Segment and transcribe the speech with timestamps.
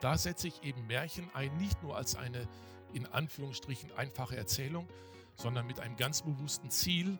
[0.00, 2.48] da setze ich eben Märchen ein, nicht nur als eine
[2.92, 4.88] in Anführungsstrichen einfache Erzählung,
[5.36, 7.18] sondern mit einem ganz bewussten Ziel,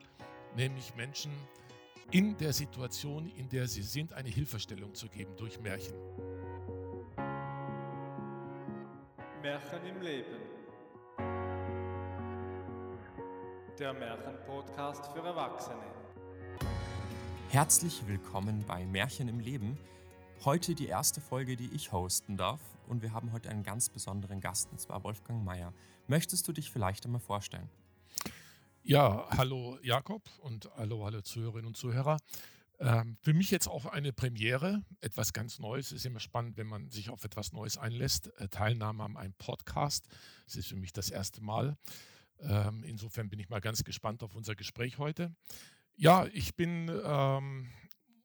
[0.57, 1.33] nämlich Menschen
[2.11, 5.95] in der Situation, in der sie sind, eine Hilfestellung zu geben durch Märchen.
[9.43, 10.37] Märchen im Leben.
[13.79, 15.85] Der Märchenpodcast für Erwachsene.
[17.51, 19.79] Herzlich willkommen bei Märchen im Leben.
[20.47, 22.63] Heute die erste Folge, die ich hosten darf.
[22.89, 25.75] Und wir haben heute einen ganz besonderen Gast, und zwar Wolfgang Mayer.
[26.07, 27.69] Möchtest du dich vielleicht einmal vorstellen?
[28.83, 32.17] Ja, hallo Jakob und hallo alle Zuhörerinnen und Zuhörer.
[32.79, 35.89] Ähm, für mich jetzt auch eine Premiere, etwas ganz Neues.
[35.89, 38.33] Es ist immer spannend, wenn man sich auf etwas Neues einlässt.
[38.41, 40.09] Äh, Teilnahme an einem Podcast.
[40.47, 41.77] Es ist für mich das erste Mal.
[42.39, 45.35] Ähm, insofern bin ich mal ganz gespannt auf unser Gespräch heute.
[45.97, 47.69] Ja, ich bin ähm,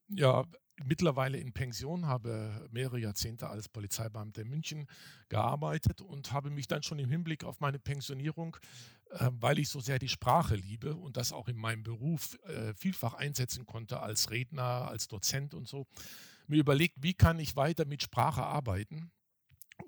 [0.08, 0.46] ja
[0.84, 4.88] mittlerweile in Pension, habe mehrere Jahrzehnte als Polizeibeamter in München
[5.30, 8.58] gearbeitet und habe mich dann schon im Hinblick auf meine Pensionierung,
[9.12, 12.74] äh, weil ich so sehr die Sprache liebe und das auch in meinem Beruf äh,
[12.74, 15.88] vielfach einsetzen konnte als Redner, als Dozent und so,
[16.48, 19.12] mir überlegt, wie kann ich weiter mit Sprache arbeiten.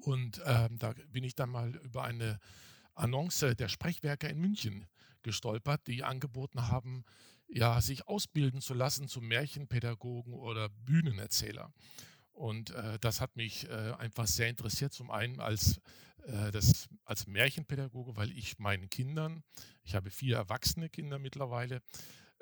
[0.02, 2.40] Und äh, da bin ich dann mal über eine
[2.94, 4.86] Annonce der Sprechwerke in München
[5.22, 7.04] gestolpert, die angeboten haben,
[7.48, 11.72] ja, sich ausbilden zu lassen zum Märchenpädagogen oder Bühnenerzähler.
[12.34, 14.94] Und äh, das hat mich äh, einfach sehr interessiert.
[14.94, 15.80] Zum einen als,
[16.26, 19.44] äh, das, als Märchenpädagoge, weil ich meinen Kindern,
[19.84, 21.82] ich habe vier erwachsene Kinder mittlerweile,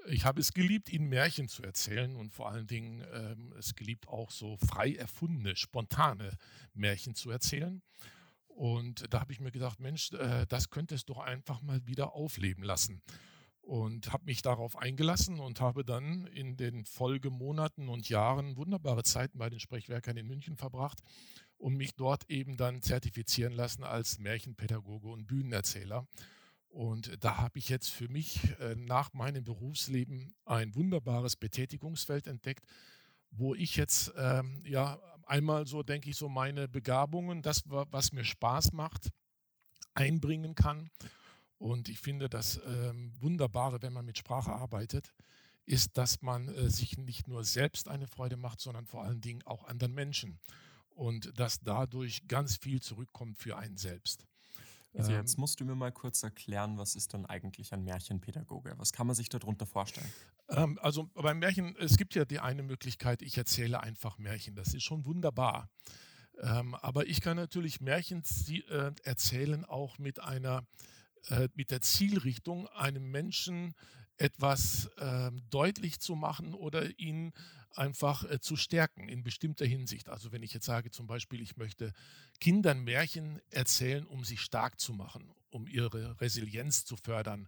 [0.08, 4.08] ich habe es geliebt, ihnen Märchen zu erzählen und vor allen Dingen ähm, es geliebt,
[4.08, 6.38] auch so frei erfundene, spontane
[6.74, 7.82] Märchen zu erzählen.
[8.48, 12.14] Und da habe ich mir gedacht, Mensch, äh, das könnte es doch einfach mal wieder
[12.14, 13.02] aufleben lassen
[13.66, 19.40] und habe mich darauf eingelassen und habe dann in den Folgemonaten und Jahren wunderbare Zeiten
[19.40, 21.00] bei den Sprechwerkern in München verbracht
[21.58, 26.08] und mich dort eben dann zertifizieren lassen als Märchenpädagoge und Bühnenerzähler.
[26.68, 32.66] Und da habe ich jetzt für mich äh, nach meinem Berufsleben ein wunderbares Betätigungsfeld entdeckt,
[33.32, 38.26] wo ich jetzt ähm, ja einmal so denke ich so meine Begabungen, das was mir
[38.26, 39.10] Spaß macht,
[39.96, 40.92] einbringen kann
[41.66, 45.16] und ich finde, das ähm, Wunderbare, wenn man mit Sprache arbeitet,
[45.66, 49.42] ist, dass man äh, sich nicht nur selbst eine Freude macht, sondern vor allen Dingen
[49.48, 50.38] auch anderen Menschen.
[50.92, 54.28] Und dass dadurch ganz viel zurückkommt für einen selbst.
[54.94, 58.76] Also ähm, jetzt musst du mir mal kurz erklären, was ist dann eigentlich ein Märchenpädagoge?
[58.78, 60.14] Was kann man sich darunter vorstellen?
[60.50, 64.54] Ähm, also beim Märchen, es gibt ja die eine Möglichkeit, ich erzähle einfach Märchen.
[64.54, 65.72] Das ist schon wunderbar.
[66.44, 68.22] Ähm, aber ich kann natürlich Märchen
[68.70, 70.64] äh, erzählen auch mit einer
[71.30, 73.74] äh, mit der Zielrichtung, einem Menschen
[74.18, 77.34] etwas äh, deutlich zu machen oder ihn
[77.72, 80.10] einfach äh, zu stärken in bestimmter Hinsicht.
[80.10, 81.92] Also wenn ich jetzt sage zum Beispiel, ich möchte
[82.40, 87.48] Kindern Märchen erzählen, um sie stark zu machen, um ihre Resilienz zu fördern,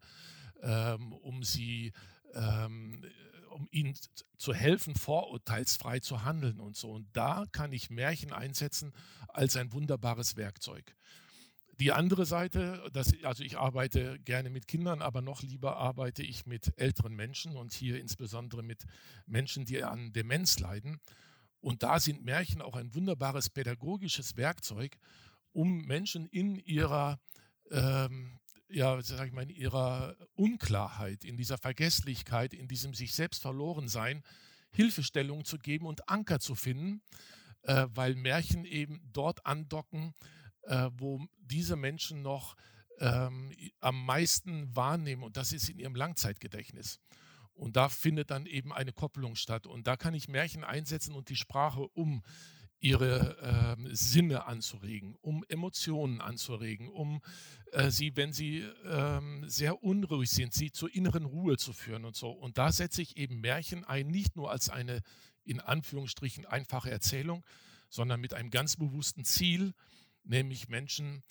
[0.61, 1.93] ähm, um sie
[2.33, 3.01] ähm,
[3.49, 3.95] um ihnen
[4.37, 6.91] zu helfen, vorurteilsfrei zu handeln und so.
[6.91, 8.93] Und da kann ich Märchen einsetzen
[9.29, 10.95] als ein wunderbares Werkzeug.
[11.79, 16.47] Die andere Seite, das, also ich arbeite gerne mit Kindern, aber noch lieber arbeite ich
[16.47, 18.85] mit älteren Menschen und hier insbesondere mit
[19.27, 20.99] Menschen, die an Demenz leiden.
[21.59, 24.97] Und da sind Märchen auch ein wunderbares pädagogisches Werkzeug,
[25.53, 27.19] um Menschen in ihrer,
[27.69, 28.39] ähm,
[28.69, 33.87] ja, sag ich mal, in ihrer Unklarheit, in dieser Vergesslichkeit, in diesem sich selbst verloren
[33.87, 34.23] sein,
[34.71, 37.01] Hilfestellung zu geben und Anker zu finden,
[37.63, 40.16] äh, weil Märchen eben dort andocken,
[40.67, 42.55] äh, wo diese Menschen noch
[43.00, 47.00] ähm, am meisten wahrnehmen und das ist in ihrem Langzeitgedächtnis.
[47.53, 49.66] Und da findet dann eben eine Kopplung statt.
[49.66, 52.22] Und da kann ich Märchen einsetzen und die Sprache, um
[52.79, 57.22] ihre äh, Sinne anzuregen, um Emotionen anzuregen, um
[57.72, 62.16] äh, sie, wenn sie äh, sehr unruhig sind, sie zur inneren Ruhe zu führen und
[62.16, 62.29] so.
[62.29, 65.02] Und da setze ich eben Märchen ein, nicht nur als eine
[65.43, 67.43] in Anführungsstrichen einfache Erzählung,
[67.90, 69.73] sondern mit einem ganz bewussten Ziel,
[70.28, 71.24] nämlich Menschen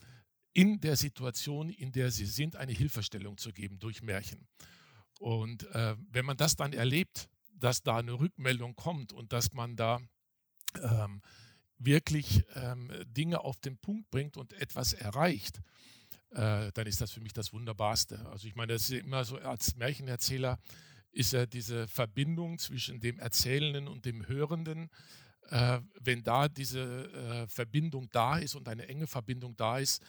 [0.53, 4.49] in der Situation, in der sie sind, eine Hilfestellung zu geben durch Märchen.
[5.19, 9.77] Und äh, wenn man das dann erlebt, dass da eine Rückmeldung kommt und dass man
[9.77, 10.01] da
[10.83, 11.23] ähm,
[11.79, 15.61] wirklich ähm, Dinge auf den Punkt bringt und etwas erreicht,
[16.31, 18.27] äh, dann ist das für mich das Wunderbarste.
[18.29, 20.59] Also ich meine, das ist immer so, als Märchenerzähler
[21.13, 24.91] ist ja diese Verbindung zwischen dem Erzählenden und dem Hörenden
[25.51, 30.03] äh, wenn da diese äh, Verbindung da ist und eine enge Verbindung da ist,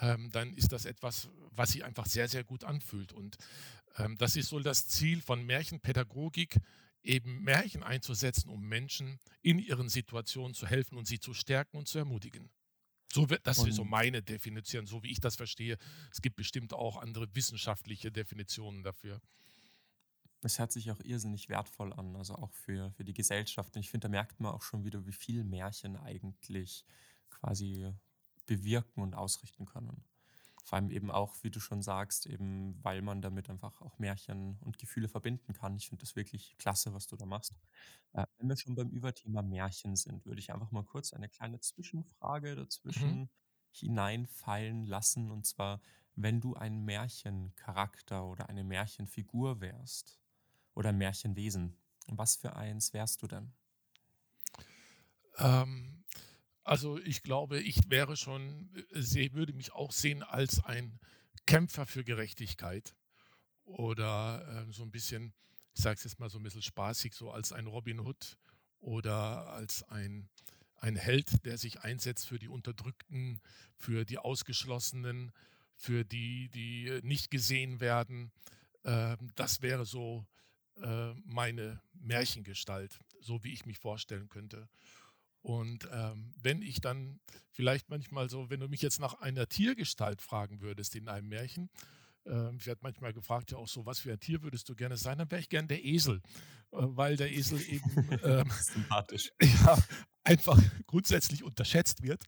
[0.00, 3.12] ähm, dann ist das etwas, was sich einfach sehr, sehr gut anfühlt.
[3.12, 3.36] Und
[3.98, 6.58] ähm, das ist so das Ziel von Märchenpädagogik,
[7.02, 11.88] eben Märchen einzusetzen, um Menschen in ihren Situationen zu helfen und sie zu stärken und
[11.88, 12.50] zu ermutigen.
[13.12, 15.76] So, das ist so meine Definition, so wie ich das verstehe.
[16.10, 19.20] Es gibt bestimmt auch andere wissenschaftliche Definitionen dafür.
[20.44, 23.76] Es hört sich auch irrsinnig wertvoll an, also auch für, für die Gesellschaft.
[23.76, 26.84] Und ich finde, da merkt man auch schon wieder, wie viel Märchen eigentlich
[27.30, 27.92] quasi
[28.46, 30.04] bewirken und ausrichten können.
[30.64, 34.58] Vor allem eben auch, wie du schon sagst, eben weil man damit einfach auch Märchen
[34.60, 35.76] und Gefühle verbinden kann.
[35.76, 37.58] Ich finde das wirklich klasse, was du da machst.
[38.12, 41.58] Äh, wenn wir schon beim Überthema Märchen sind, würde ich einfach mal kurz eine kleine
[41.58, 43.28] Zwischenfrage dazwischen mhm.
[43.72, 45.32] hineinfallen lassen.
[45.32, 45.80] Und zwar,
[46.14, 50.21] wenn du ein Märchencharakter oder eine Märchenfigur wärst
[50.74, 51.76] oder Märchenwesen,
[52.06, 53.52] was für eins wärst du denn?
[55.38, 56.04] Ähm,
[56.64, 61.00] also ich glaube, ich wäre schon, äh, würde mich auch sehen als ein
[61.46, 62.94] Kämpfer für Gerechtigkeit
[63.64, 65.34] oder äh, so ein bisschen,
[65.74, 68.38] ich sage es jetzt mal so ein bisschen spaßig, so als ein Robin Hood
[68.78, 70.28] oder als ein,
[70.76, 73.40] ein Held, der sich einsetzt für die Unterdrückten,
[73.76, 75.32] für die Ausgeschlossenen,
[75.74, 78.30] für die, die nicht gesehen werden.
[78.84, 80.26] Äh, das wäre so
[80.80, 84.68] äh, meine Märchengestalt, so wie ich mich vorstellen könnte.
[85.42, 87.20] Und ähm, wenn ich dann
[87.50, 91.68] vielleicht manchmal so, wenn du mich jetzt nach einer Tiergestalt fragen würdest in einem Märchen,
[92.26, 94.96] äh, ich werde manchmal gefragt, ja auch so, was für ein Tier würdest du gerne
[94.96, 96.22] sein, dann wäre ich gern der Esel,
[96.70, 97.90] äh, weil der Esel eben
[98.24, 99.32] ähm, sympathisch.
[99.42, 99.76] Ja,
[100.24, 102.22] einfach grundsätzlich unterschätzt wird.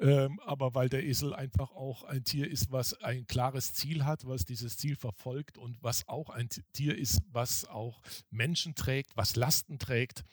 [0.00, 4.26] Ähm, aber weil der Esel einfach auch ein Tier ist, was ein klares Ziel hat,
[4.26, 8.00] was dieses Ziel verfolgt und was auch ein Tier ist, was auch
[8.30, 10.24] Menschen trägt, was Lasten trägt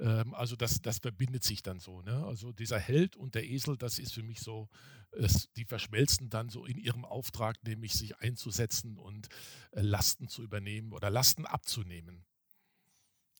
[0.00, 2.02] ähm, also das, das verbindet sich dann so.
[2.02, 2.24] Ne?
[2.26, 4.68] Also dieser Held und der Esel, das ist für mich so,
[5.10, 9.28] es, die verschmelzen dann so in ihrem Auftrag, nämlich sich einzusetzen und
[9.72, 12.24] äh, Lasten zu übernehmen oder Lasten abzunehmen.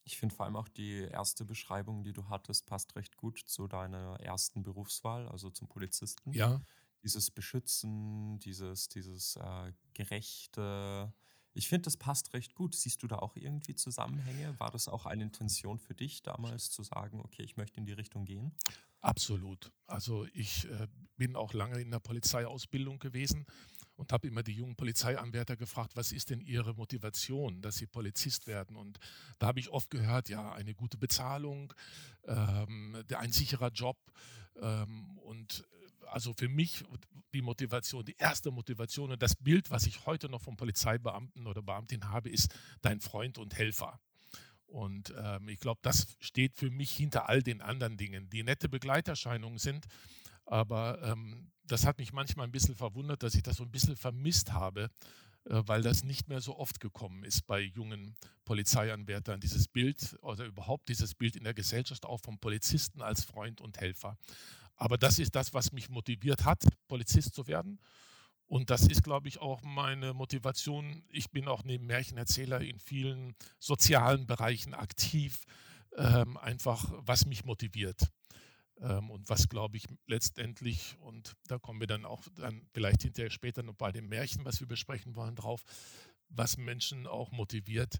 [0.09, 3.67] Ich finde vor allem auch die erste Beschreibung, die du hattest, passt recht gut zu
[3.67, 6.31] deiner ersten Berufswahl, also zum Polizisten.
[6.33, 6.59] Ja.
[7.03, 11.13] Dieses Beschützen, dieses, dieses äh, gerechte,
[11.53, 12.73] ich finde, das passt recht gut.
[12.73, 14.59] Siehst du da auch irgendwie Zusammenhänge?
[14.59, 17.93] War das auch eine Intention für dich damals zu sagen, okay, ich möchte in die
[17.93, 18.51] Richtung gehen?
[19.01, 19.71] Absolut.
[19.85, 23.45] Also ich äh, bin auch lange in der Polizeiausbildung gewesen
[23.99, 28.47] und habe immer die jungen Polizeianwärter gefragt, was ist denn ihre Motivation, dass sie Polizist
[28.47, 28.77] werden?
[28.77, 28.97] Und
[29.39, 31.73] da habe ich oft gehört, ja, eine gute Bezahlung,
[32.25, 33.97] ähm, ein sicherer Job
[34.61, 35.65] ähm, und
[36.07, 36.83] also für mich
[37.33, 41.61] die Motivation, die erste Motivation und das Bild, was ich heute noch vom Polizeibeamten oder
[41.61, 43.99] Beamtin habe, ist dein Freund und Helfer.
[44.65, 48.69] Und ähm, ich glaube, das steht für mich hinter all den anderen Dingen, die nette
[48.69, 49.87] Begleiterscheinungen sind.
[50.45, 53.95] Aber ähm, das hat mich manchmal ein bisschen verwundert, dass ich das so ein bisschen
[53.95, 54.89] vermisst habe,
[55.45, 60.45] äh, weil das nicht mehr so oft gekommen ist bei jungen Polizeianwärtern, dieses Bild oder
[60.45, 64.17] überhaupt dieses Bild in der Gesellschaft auch vom Polizisten als Freund und Helfer.
[64.75, 67.79] Aber das ist das, was mich motiviert hat, Polizist zu werden.
[68.47, 71.03] Und das ist, glaube ich, auch meine Motivation.
[71.09, 75.43] Ich bin auch neben Märchenerzähler in vielen sozialen Bereichen aktiv.
[75.95, 78.09] Ähm, einfach, was mich motiviert.
[78.81, 83.29] Ähm, und was, glaube ich, letztendlich, und da kommen wir dann auch dann vielleicht hinterher
[83.29, 85.63] später noch bei dem Märchen, was wir besprechen wollen, drauf,
[86.29, 87.99] was Menschen auch motiviert,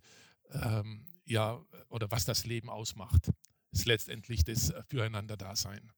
[0.52, 3.32] ähm, ja, oder was das Leben ausmacht,
[3.72, 5.92] ist letztendlich das Füreinander-Dasein.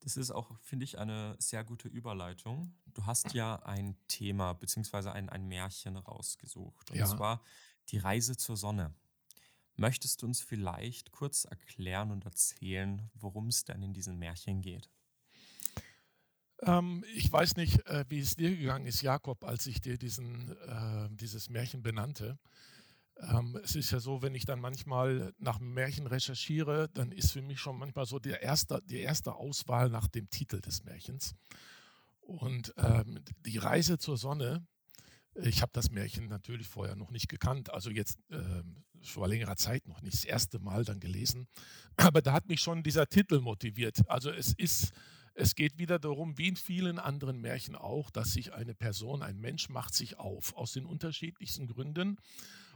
[0.00, 2.74] Das ist auch, finde ich, eine sehr gute Überleitung.
[2.86, 5.10] Du hast ja ein Thema bzw.
[5.10, 6.90] ein, ein Märchen rausgesucht.
[6.90, 7.06] Und ja.
[7.06, 7.42] zwar
[7.88, 8.94] die Reise zur Sonne.
[9.76, 14.90] Möchtest du uns vielleicht kurz erklären und erzählen, worum es denn in diesem Märchen geht?
[16.62, 20.56] Ähm, ich weiß nicht, äh, wie es dir gegangen ist, Jakob, als ich dir diesen,
[20.62, 22.38] äh, dieses Märchen benannte.
[23.18, 27.42] Ähm, es ist ja so, wenn ich dann manchmal nach Märchen recherchiere, dann ist für
[27.42, 31.34] mich schon manchmal so der erste, die erste Auswahl nach dem Titel des Märchens.
[32.20, 34.66] Und ähm, die Reise zur Sonne,
[35.42, 38.62] ich habe das Märchen natürlich vorher noch nicht gekannt, also jetzt äh,
[39.02, 41.46] vor längerer Zeit noch nicht, das erste Mal dann gelesen.
[41.96, 44.08] Aber da hat mich schon dieser Titel motiviert.
[44.08, 44.92] Also es ist,
[45.34, 49.38] es geht wieder darum, wie in vielen anderen Märchen auch, dass sich eine Person, ein
[49.38, 52.16] Mensch macht sich auf, aus den unterschiedlichsten Gründen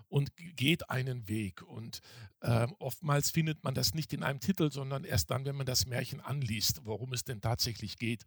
[0.08, 1.62] und geht einen Weg.
[1.62, 2.00] Und
[2.40, 5.86] äh, oftmals findet man das nicht in einem Titel, sondern erst dann, wenn man das
[5.86, 8.26] Märchen anliest, worum es denn tatsächlich geht.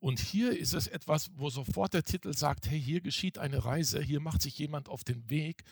[0.00, 4.02] Und hier ist es etwas, wo sofort der Titel sagt, hey, hier geschieht eine Reise,
[4.02, 5.62] hier macht sich jemand auf den Weg.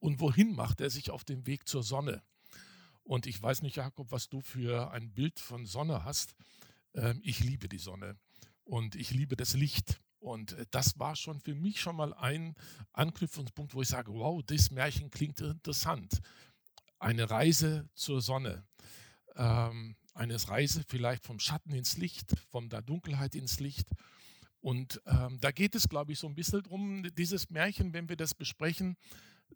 [0.00, 2.22] Und wohin macht er sich auf den Weg zur Sonne?
[3.04, 6.34] Und ich weiß nicht, Jakob, was du für ein Bild von Sonne hast.
[6.94, 8.18] Ähm, ich liebe die Sonne
[8.64, 10.00] und ich liebe das Licht.
[10.18, 12.54] Und äh, das war schon für mich schon mal ein
[12.92, 16.20] Anknüpfungspunkt, wo ich sage, wow, das Märchen klingt interessant.
[16.98, 18.66] Eine Reise zur Sonne.
[19.36, 23.88] Ähm, eine Reise vielleicht vom Schatten ins Licht, von der Dunkelheit ins Licht.
[24.60, 28.16] Und ähm, da geht es, glaube ich, so ein bisschen drum, dieses Märchen, wenn wir
[28.16, 28.96] das besprechen,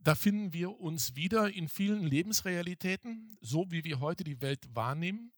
[0.01, 5.33] da finden wir uns wieder in vielen Lebensrealitäten, so wie wir heute die Welt wahrnehmen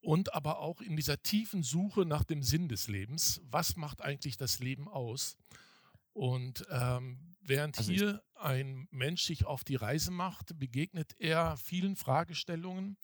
[0.00, 3.40] und aber auch in dieser tiefen Suche nach dem Sinn des Lebens.
[3.44, 5.36] Was macht eigentlich das Leben aus?
[6.12, 11.96] Und ähm, während also hier ein Mensch sich auf die Reise macht, begegnet er vielen
[11.96, 12.96] Fragestellungen,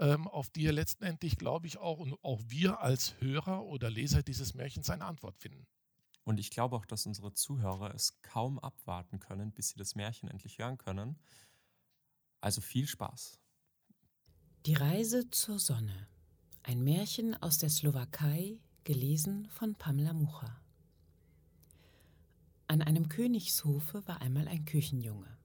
[0.00, 4.54] auf die er letztendlich, glaube ich, auch und auch wir als Hörer oder Leser dieses
[4.54, 5.66] Märchens eine Antwort finden.
[6.24, 10.28] Und ich glaube auch, dass unsere Zuhörer es kaum abwarten können, bis sie das Märchen
[10.28, 11.18] endlich hören können.
[12.40, 13.38] Also viel Spaß.
[14.66, 16.08] Die Reise zur Sonne.
[16.62, 20.60] Ein Märchen aus der Slowakei, gelesen von Pamela Mucha.
[22.66, 25.39] An einem Königshofe war einmal ein Küchenjunge.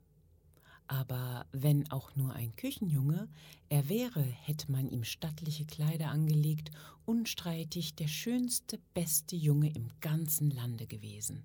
[0.87, 3.27] Aber wenn auch nur ein Küchenjunge,
[3.69, 6.71] er wäre, hätte man ihm stattliche Kleider angelegt,
[7.05, 11.43] unstreitig der schönste, beste Junge im ganzen Lande gewesen.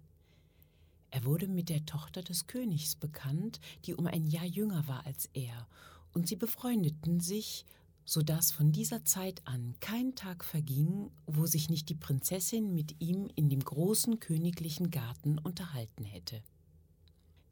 [1.10, 5.28] Er wurde mit der Tochter des Königs bekannt, die um ein Jahr jünger war als
[5.32, 5.66] er,
[6.12, 7.64] und sie befreundeten sich
[8.10, 13.00] so dass von dieser Zeit an kein Tag verging, wo sich nicht die Prinzessin mit
[13.00, 16.42] ihm in dem großen königlichen Garten unterhalten hätte.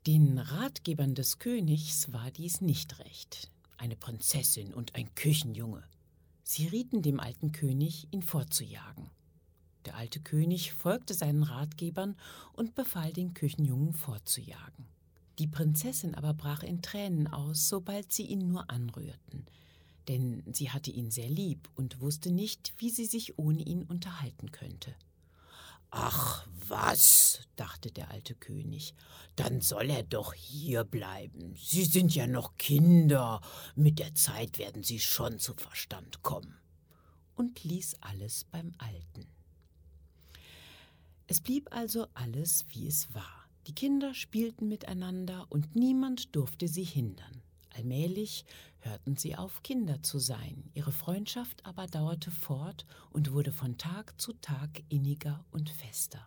[0.08, 5.84] Den Ratgebern des Königs war dies nicht recht, eine Prinzessin und ein Küchenjunge.
[6.42, 9.10] Sie rieten dem alten König, ihn fortzujagen.
[9.84, 12.16] Der alte König folgte seinen Ratgebern
[12.54, 14.86] und befahl den Küchenjungen fortzujagen.
[15.38, 19.44] Die Prinzessin aber brach in Tränen aus, sobald sie ihn nur anrührten,
[20.08, 24.52] denn sie hatte ihn sehr lieb und wusste nicht, wie sie sich ohne ihn unterhalten
[24.52, 24.94] könnte.
[25.90, 28.94] Ach was, dachte der alte König,
[29.36, 31.54] dann soll er doch hier bleiben.
[31.56, 33.40] Sie sind ja noch Kinder,
[33.74, 36.58] mit der Zeit werden sie schon zu Verstand kommen.
[37.34, 39.26] Und ließ alles beim Alten.
[41.26, 43.48] Es blieb also alles, wie es war.
[43.66, 47.42] Die Kinder spielten miteinander und niemand durfte sie hindern.
[47.76, 48.44] Allmählich
[48.88, 54.20] hörten sie auf, Kinder zu sein, ihre Freundschaft aber dauerte fort und wurde von Tag
[54.20, 56.26] zu Tag inniger und fester.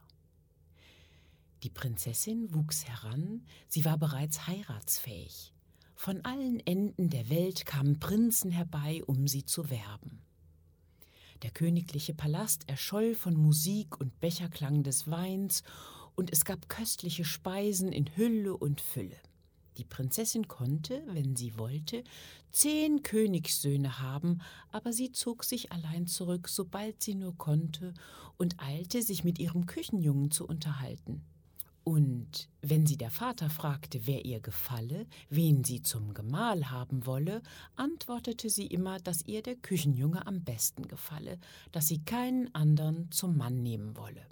[1.63, 5.53] Die Prinzessin wuchs heran, sie war bereits heiratsfähig.
[5.95, 10.21] Von allen Enden der Welt kamen Prinzen herbei, um sie zu werben.
[11.43, 15.63] Der königliche Palast erscholl von Musik und Becherklang des Weins,
[16.15, 19.17] und es gab köstliche Speisen in Hülle und Fülle.
[19.81, 22.03] Die Prinzessin konnte, wenn sie wollte,
[22.51, 24.39] zehn Königssöhne haben,
[24.71, 27.95] aber sie zog sich allein zurück, sobald sie nur konnte,
[28.37, 31.23] und eilte, sich mit ihrem Küchenjungen zu unterhalten.
[31.83, 37.41] Und wenn sie der Vater fragte, wer ihr gefalle, wen sie zum Gemahl haben wolle,
[37.75, 41.39] antwortete sie immer, dass ihr der Küchenjunge am besten gefalle,
[41.71, 44.27] dass sie keinen andern zum Mann nehmen wolle.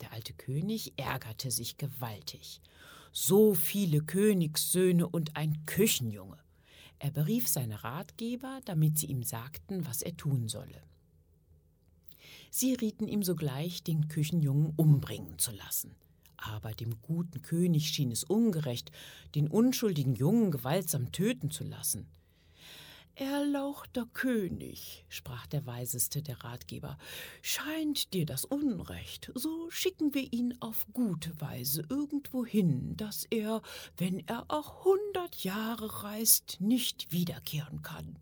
[0.00, 2.60] Der alte König ärgerte sich gewaltig
[3.12, 6.38] so viele Königssöhne und ein Küchenjunge.
[6.98, 10.82] Er berief seine Ratgeber, damit sie ihm sagten, was er tun solle.
[12.50, 15.94] Sie rieten ihm sogleich, den Küchenjungen umbringen zu lassen.
[16.36, 18.90] Aber dem guten König schien es ungerecht,
[19.34, 22.06] den unschuldigen Jungen gewaltsam töten zu lassen.
[23.20, 26.96] Erlauchter König, sprach der weiseste der Ratgeber,
[27.42, 33.60] scheint dir das Unrecht, so schicken wir ihn auf gute Weise irgendwo hin, dass er,
[33.98, 38.18] wenn er auch hundert Jahre reist, nicht wiederkehren kann.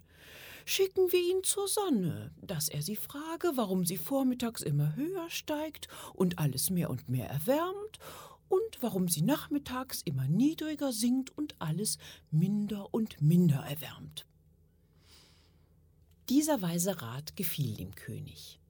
[0.65, 5.87] Schicken wir ihn zur Sonne, dass er sie frage, warum sie vormittags immer höher steigt
[6.13, 8.01] und alles mehr und mehr erwärmt,
[8.49, 11.99] und warum sie nachmittags immer niedriger sinkt und alles
[12.33, 14.27] minder und minder erwärmt.
[16.29, 18.61] Dieser weise Rat gefiel dem König.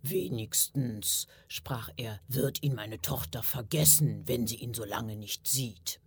[0.00, 6.00] Wenigstens, sprach er, wird ihn meine Tochter vergessen, wenn sie ihn so lange nicht sieht.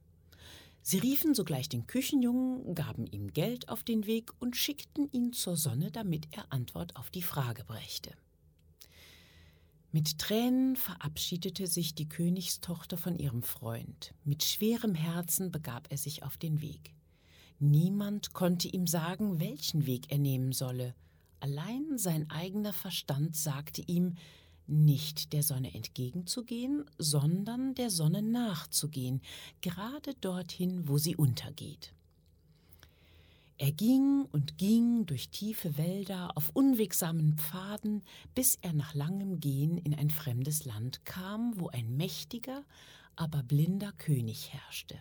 [0.81, 5.57] Sie riefen sogleich den Küchenjungen, gaben ihm Geld auf den Weg und schickten ihn zur
[5.57, 8.11] Sonne, damit er Antwort auf die Frage brächte.
[9.91, 14.13] Mit Tränen verabschiedete sich die Königstochter von ihrem Freund.
[14.23, 16.95] Mit schwerem Herzen begab er sich auf den Weg.
[17.59, 20.93] Niemand konnte ihm sagen, welchen Weg er nehmen solle.
[21.39, 24.15] Allein sein eigener Verstand sagte ihm,
[24.67, 29.21] nicht der Sonne entgegenzugehen, sondern der Sonne nachzugehen,
[29.61, 31.93] gerade dorthin, wo sie untergeht.
[33.57, 38.01] Er ging und ging durch tiefe Wälder auf unwegsamen Pfaden,
[38.33, 42.65] bis er nach langem Gehen in ein fremdes Land kam, wo ein mächtiger,
[43.15, 44.97] aber blinder König herrschte.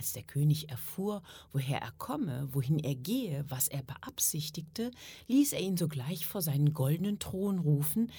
[0.00, 4.92] Als der König erfuhr, woher er komme, wohin er gehe, was er beabsichtigte,
[5.28, 8.10] ließ er ihn sogleich vor seinen goldenen Thron rufen,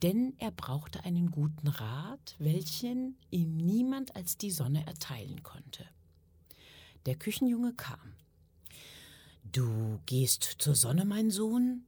[0.00, 5.84] denn er brauchte einen guten Rat, welchen ihm niemand als die Sonne erteilen konnte.
[7.04, 8.14] Der Küchenjunge kam.
[9.50, 11.82] Du gehst zur Sonne, mein Sohn?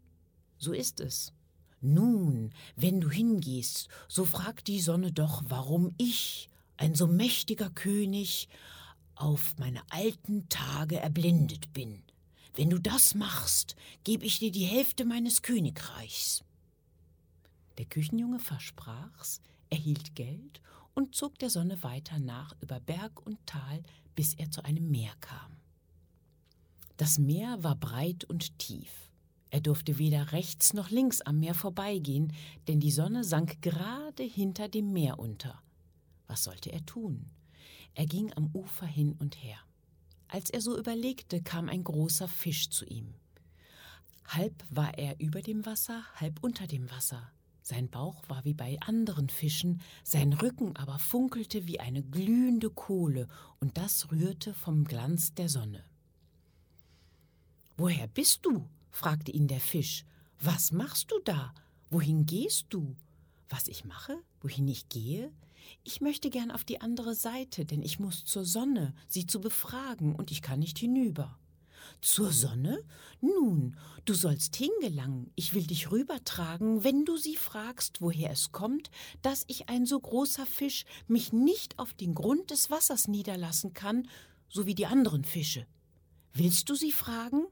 [0.58, 1.32] So ist es.
[1.80, 6.48] Nun, wenn du hingehst, so frag die Sonne doch, warum ich,
[6.78, 8.48] ein so mächtiger König,
[9.16, 12.02] auf meine alten Tage erblindet bin.
[12.54, 16.44] Wenn du das machst, gebe ich dir die Hälfte meines Königreichs.
[17.78, 20.60] Der Küchenjunge versprach's, erhielt Geld
[20.94, 23.82] und zog der Sonne weiter nach über Berg und Tal,
[24.14, 25.56] bis er zu einem Meer kam.
[26.96, 29.10] Das Meer war breit und tief.
[29.50, 32.32] Er durfte weder rechts noch links am Meer vorbeigehen,
[32.68, 35.62] denn die Sonne sank gerade hinter dem Meer unter.
[36.26, 37.30] Was sollte er tun?
[37.96, 39.56] Er ging am Ufer hin und her.
[40.28, 43.14] Als er so überlegte, kam ein großer Fisch zu ihm.
[44.26, 47.32] Halb war er über dem Wasser, halb unter dem Wasser.
[47.62, 53.28] Sein Bauch war wie bei anderen Fischen, sein Rücken aber funkelte wie eine glühende Kohle,
[53.60, 55.82] und das rührte vom Glanz der Sonne.
[57.78, 58.68] Woher bist du?
[58.90, 60.04] fragte ihn der Fisch.
[60.38, 61.54] Was machst du da?
[61.88, 62.94] Wohin gehst du?
[63.48, 64.18] Was ich mache?
[64.42, 65.32] Wohin ich gehe?
[65.84, 70.14] Ich möchte gern auf die andere Seite, denn ich muss zur Sonne, sie zu befragen,
[70.14, 71.38] und ich kann nicht hinüber.
[72.00, 72.82] Zur Sonne?
[73.20, 78.90] Nun, du sollst hingelangen, ich will dich rübertragen, wenn du sie fragst, woher es kommt,
[79.22, 84.08] dass ich ein so großer Fisch mich nicht auf den Grund des Wassers niederlassen kann,
[84.48, 85.66] so wie die anderen Fische.
[86.32, 87.46] Willst du sie fragen?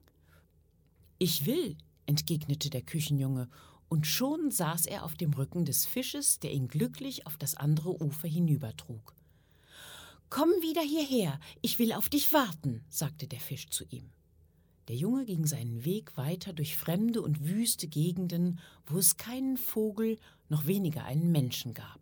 [1.19, 3.49] Ich will, entgegnete der Küchenjunge
[3.89, 8.03] und schon saß er auf dem Rücken des Fisches, der ihn glücklich auf das andere
[8.03, 9.15] Ufer hinübertrug.
[10.31, 14.11] Komm wieder hierher, ich will auf dich warten, sagte der Fisch zu ihm.
[14.89, 20.19] Der Junge ging seinen Weg weiter durch fremde und wüste Gegenden, wo es keinen Vogel,
[20.49, 22.01] noch weniger einen Menschen gab.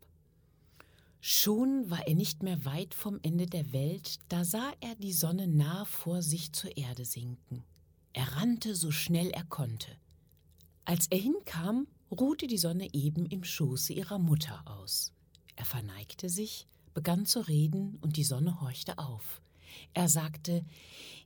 [1.20, 5.46] Schon war er nicht mehr weit vom Ende der Welt, da sah er die Sonne
[5.46, 7.62] nah vor sich zur Erde sinken.
[8.12, 9.96] Er rannte so schnell er konnte.
[10.84, 15.12] Als er hinkam, ruhte die Sonne eben im Schoße ihrer Mutter aus.
[15.56, 19.40] Er verneigte sich, begann zu reden, und die Sonne horchte auf.
[19.94, 20.64] Er sagte,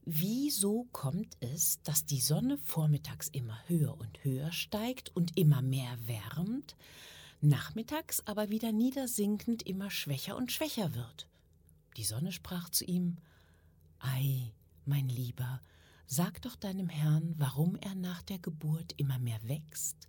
[0.04, 5.96] wieso kommt es, dass die Sonne vormittags immer höher und höher steigt und immer mehr
[6.06, 6.76] wärmt,
[7.40, 11.28] nachmittags aber wieder niedersinkend immer schwächer und schwächer wird?
[11.96, 13.16] Die Sonne sprach zu ihm,
[13.98, 14.52] Ei,
[14.84, 15.60] mein Lieber,
[16.08, 20.08] Sag doch deinem Herrn, warum er nach der Geburt immer mehr wächst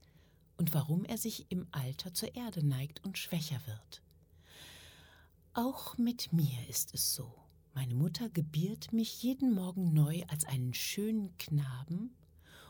[0.56, 4.04] und warum er sich im Alter zur Erde neigt und schwächer wird.
[5.54, 7.34] Auch mit mir ist es so.
[7.74, 12.16] Meine Mutter gebiert mich jeden Morgen neu als einen schönen Knaben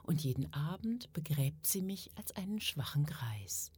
[0.04, 3.74] und jeden Abend begräbt sie mich als einen schwachen Greis.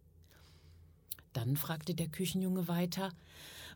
[1.33, 3.11] Dann fragte der Küchenjunge weiter,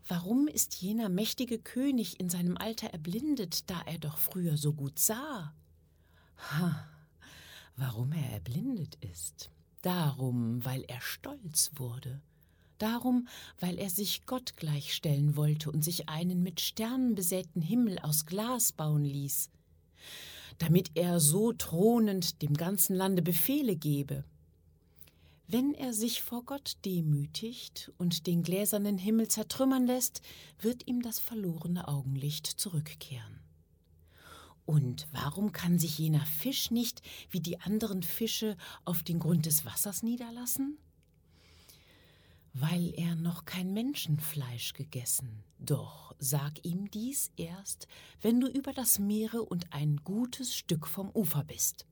[0.08, 5.00] warum ist jener mächtige König in seinem Alter erblindet, da er doch früher so gut
[5.00, 5.52] sah?
[6.52, 6.88] Ha,
[7.78, 9.50] warum er erblindet ist?
[9.82, 12.22] Darum, weil er stolz wurde.
[12.78, 13.28] Darum,
[13.60, 18.72] weil er sich Gott gleichstellen wollte und sich einen mit Sternen besäten Himmel aus Glas
[18.72, 19.50] bauen ließ,
[20.58, 24.24] damit er so thronend dem ganzen Lande Befehle gebe.
[25.48, 30.22] Wenn er sich vor Gott demütigt und den gläsernen Himmel zertrümmern lässt,
[30.60, 33.43] wird ihm das verlorene Augenlicht zurückkehren.
[34.66, 39.66] Und warum kann sich jener Fisch nicht, wie die anderen Fische, auf den Grund des
[39.66, 40.78] Wassers niederlassen?
[42.54, 45.44] Weil er noch kein Menschenfleisch gegessen.
[45.60, 47.88] Doch sag ihm dies erst,
[48.22, 51.86] wenn du über das Meere und ein gutes Stück vom Ufer bist.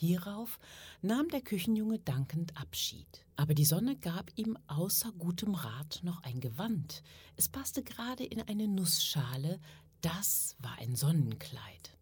[0.00, 0.58] Hierauf
[1.02, 3.26] nahm der Küchenjunge dankend Abschied.
[3.36, 7.02] Aber die Sonne gab ihm außer gutem Rat noch ein Gewand.
[7.36, 9.60] Es passte gerade in eine Nussschale,
[10.00, 11.96] das war ein Sonnenkleid.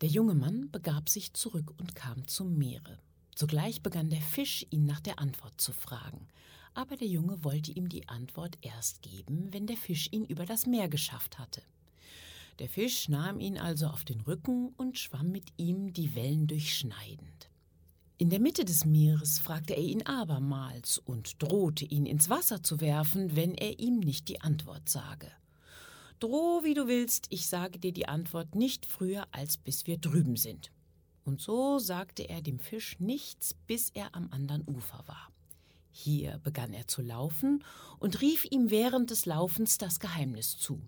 [0.00, 2.98] Der junge Mann begab sich zurück und kam zum Meere.
[3.34, 6.28] Sogleich begann der Fisch, ihn nach der Antwort zu fragen.
[6.74, 10.66] Aber der Junge wollte ihm die Antwort erst geben, wenn der Fisch ihn über das
[10.66, 11.62] Meer geschafft hatte.
[12.58, 17.50] Der Fisch nahm ihn also auf den Rücken und schwamm mit ihm die Wellen durchschneidend.
[18.18, 22.80] In der Mitte des Meeres fragte er ihn abermals und drohte ihn ins Wasser zu
[22.80, 25.30] werfen, wenn er ihm nicht die Antwort sage.
[26.22, 30.36] Droh, wie du willst, ich sage dir die Antwort nicht früher, als bis wir drüben
[30.36, 30.70] sind.
[31.24, 35.32] Und so sagte er dem Fisch nichts, bis er am anderen Ufer war.
[35.90, 37.64] Hier begann er zu laufen
[37.98, 40.80] und rief ihm während des Laufens das Geheimnis zu.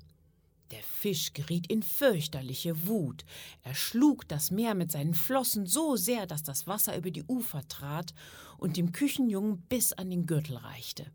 [0.70, 3.24] Der Fisch geriet in fürchterliche Wut.
[3.64, 7.66] Er schlug das Meer mit seinen Flossen so sehr, dass das Wasser über die Ufer
[7.66, 8.14] trat
[8.56, 11.10] und dem Küchenjungen bis an den Gürtel reichte.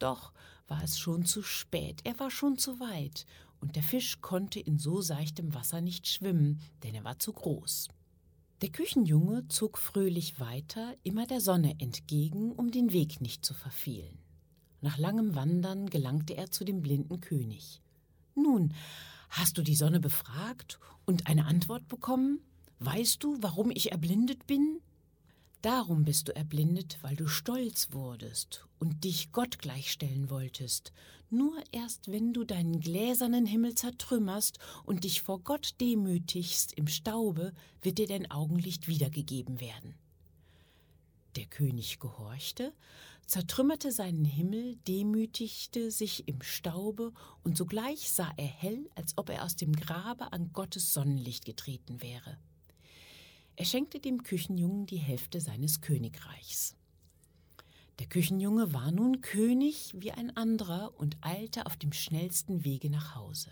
[0.00, 0.32] Doch
[0.66, 3.26] war es schon zu spät, er war schon zu weit,
[3.60, 7.88] und der Fisch konnte in so seichtem Wasser nicht schwimmen, denn er war zu groß.
[8.62, 14.18] Der Küchenjunge zog fröhlich weiter, immer der Sonne entgegen, um den Weg nicht zu verfehlen.
[14.82, 17.80] Nach langem Wandern gelangte er zu dem blinden König.
[18.34, 18.74] Nun,
[19.30, 22.40] hast du die Sonne befragt und eine Antwort bekommen?
[22.78, 24.80] Weißt du, warum ich erblindet bin?
[25.62, 30.92] Darum bist du erblindet, weil du stolz wurdest und dich Gott gleichstellen wolltest.
[31.32, 37.52] Nur erst wenn du deinen gläsernen Himmel zertrümmerst und dich vor Gott demütigst im Staube,
[37.82, 39.94] wird dir dein Augenlicht wiedergegeben werden.
[41.36, 42.74] Der König gehorchte,
[43.26, 47.12] zertrümmerte seinen Himmel, demütigte sich im Staube,
[47.44, 52.02] und sogleich sah er hell, als ob er aus dem Grabe an Gottes Sonnenlicht getreten
[52.02, 52.38] wäre.
[53.54, 56.74] Er schenkte dem Küchenjungen die Hälfte seines Königreichs.
[58.00, 63.14] Der Küchenjunge war nun König wie ein anderer und eilte auf dem schnellsten Wege nach
[63.14, 63.50] Hause.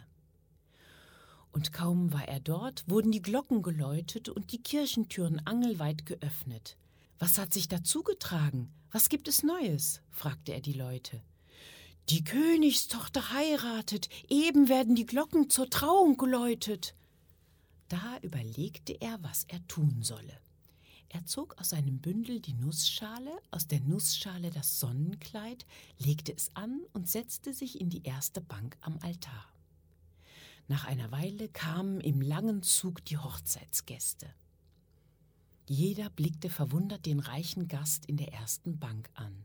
[1.53, 6.79] Und kaum war er dort, wurden die Glocken geläutet und die Kirchentüren angelweit geöffnet.
[7.19, 8.73] Was hat sich dazu getragen?
[8.91, 10.01] Was gibt es Neues?
[10.11, 11.23] fragte er die Leute.
[12.09, 16.95] Die Königstochter heiratet, eben werden die Glocken zur Trauung geläutet.
[17.91, 20.41] Da überlegte er, was er tun solle.
[21.11, 25.65] Er zog aus seinem Bündel die Nussschale, aus der Nussschale das Sonnenkleid,
[25.99, 29.47] legte es an und setzte sich in die erste Bank am Altar.
[30.69, 34.29] Nach einer Weile kamen im langen Zug die Hochzeitsgäste.
[35.67, 39.45] Jeder blickte verwundert den reichen Gast in der ersten Bank an.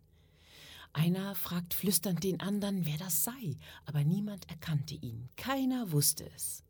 [0.91, 6.61] Einer fragt flüsternd den anderen, wer das sei, aber niemand erkannte ihn, keiner wusste es.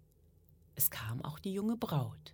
[0.76, 2.34] Es kam auch die junge Braut.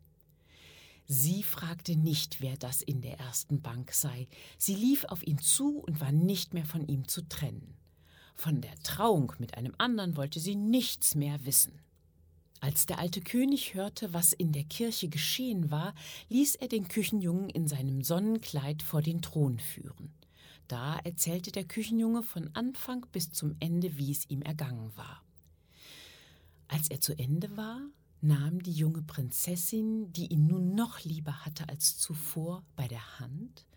[1.12, 4.28] Sie fragte nicht, wer das in der ersten Bank sei,
[4.60, 7.74] sie lief auf ihn zu und war nicht mehr von ihm zu trennen.
[8.36, 11.82] Von der Trauung mit einem anderen wollte sie nichts mehr wissen.
[12.60, 15.95] Als der alte König hörte, was in der Kirche geschehen war,
[16.30, 20.13] ließ er den Küchenjungen in seinem Sonnenkleid vor den Thron führen.
[20.67, 25.24] Da erzählte der Küchenjunge von Anfang bis zum Ende, wie es ihm ergangen war.
[26.67, 27.82] Als er zu Ende war,
[28.22, 33.68] nahm die junge Prinzessin, die ihn nun noch lieber hatte als zuvor, bei der Hand,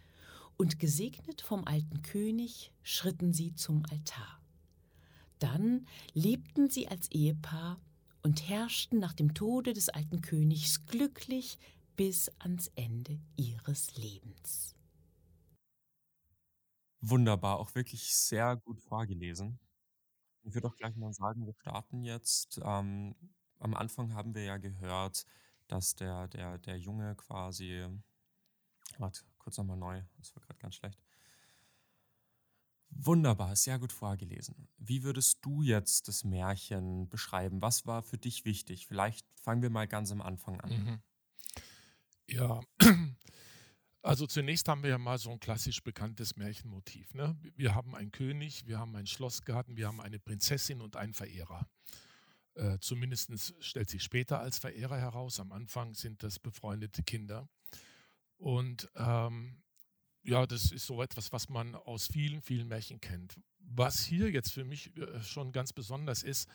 [0.56, 4.40] und gesegnet vom alten König schritten sie zum Altar.
[5.38, 7.80] Dann lebten sie als Ehepaar
[8.22, 11.58] und herrschten nach dem Tode des alten Königs glücklich
[11.96, 14.76] bis ans Ende ihres Lebens.
[17.00, 19.58] Wunderbar, auch wirklich sehr gut vorgelesen.
[20.44, 22.60] Ich würde auch gleich mal sagen, wir starten jetzt.
[22.64, 23.16] Ähm,
[23.62, 25.24] am Anfang haben wir ja gehört,
[25.68, 27.86] dass der, der, der Junge quasi.
[28.98, 31.00] Warte, kurz nochmal neu, das war gerade ganz schlecht.
[32.90, 34.68] Wunderbar, sehr gut vorgelesen.
[34.76, 37.62] Wie würdest du jetzt das Märchen beschreiben?
[37.62, 38.86] Was war für dich wichtig?
[38.86, 40.70] Vielleicht fangen wir mal ganz am Anfang an.
[40.70, 41.02] Mhm.
[42.28, 42.60] Ja,
[44.02, 47.14] also zunächst haben wir ja mal so ein klassisch bekanntes Märchenmotiv.
[47.14, 47.36] Ne?
[47.56, 51.66] Wir haben einen König, wir haben einen Schlossgarten, wir haben eine Prinzessin und einen Verehrer.
[52.54, 55.40] Äh, Zumindest stellt sich später als Verehrer heraus.
[55.40, 57.48] Am Anfang sind das befreundete Kinder.
[58.36, 59.62] Und ähm,
[60.22, 63.40] ja, das ist so etwas, was man aus vielen, vielen Märchen kennt.
[63.58, 66.48] Was hier jetzt für mich äh, schon ganz besonders ist,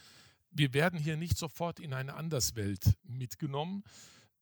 [0.51, 3.83] wir werden hier nicht sofort in eine Anderswelt mitgenommen,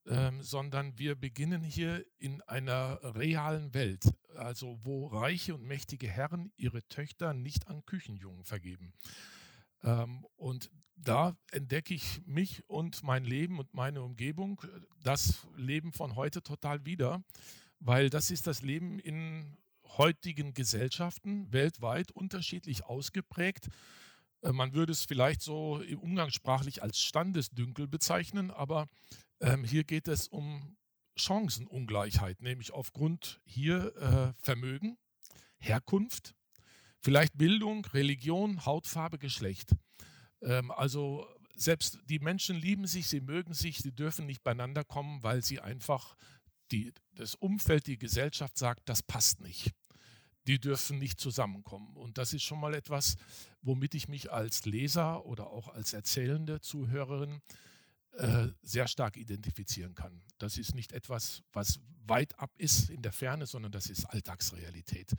[0.07, 4.03] ähm, sondern wir beginnen hier in einer realen Welt,
[4.35, 8.93] also wo reiche und mächtige Herren ihre Töchter nicht an Küchenjungen vergeben.
[9.85, 14.61] Ähm, und da entdecke ich mich und mein Leben und meine Umgebung,
[15.03, 17.23] das Leben von heute total wieder
[17.79, 19.57] weil das ist das Leben in
[19.97, 23.69] heutigen Gesellschaften weltweit unterschiedlich ausgeprägt.
[24.41, 28.87] Äh, man würde es vielleicht so umgangssprachlich als Standesdünkel bezeichnen, aber
[29.39, 30.75] ähm, hier geht es um
[31.15, 34.97] Chancenungleichheit, nämlich aufgrund hier äh, Vermögen,
[35.57, 36.35] Herkunft,
[37.05, 39.75] vielleicht Bildung, Religion, Hautfarbe, Geschlecht.
[40.41, 45.21] Ähm, also selbst die Menschen lieben sich, sie mögen sich, sie dürfen nicht beieinander kommen,
[45.21, 46.15] weil sie einfach
[46.71, 49.71] die, das Umfeld, die Gesellschaft sagt, das passt nicht.
[50.47, 51.95] Die dürfen nicht zusammenkommen.
[51.95, 53.17] Und das ist schon mal etwas,
[53.61, 57.39] womit ich mich als Leser oder auch als erzählende Zuhörerin
[58.13, 60.23] äh, sehr stark identifizieren kann.
[60.39, 65.13] Das ist nicht etwas, was weit ab ist in der Ferne, sondern das ist Alltagsrealität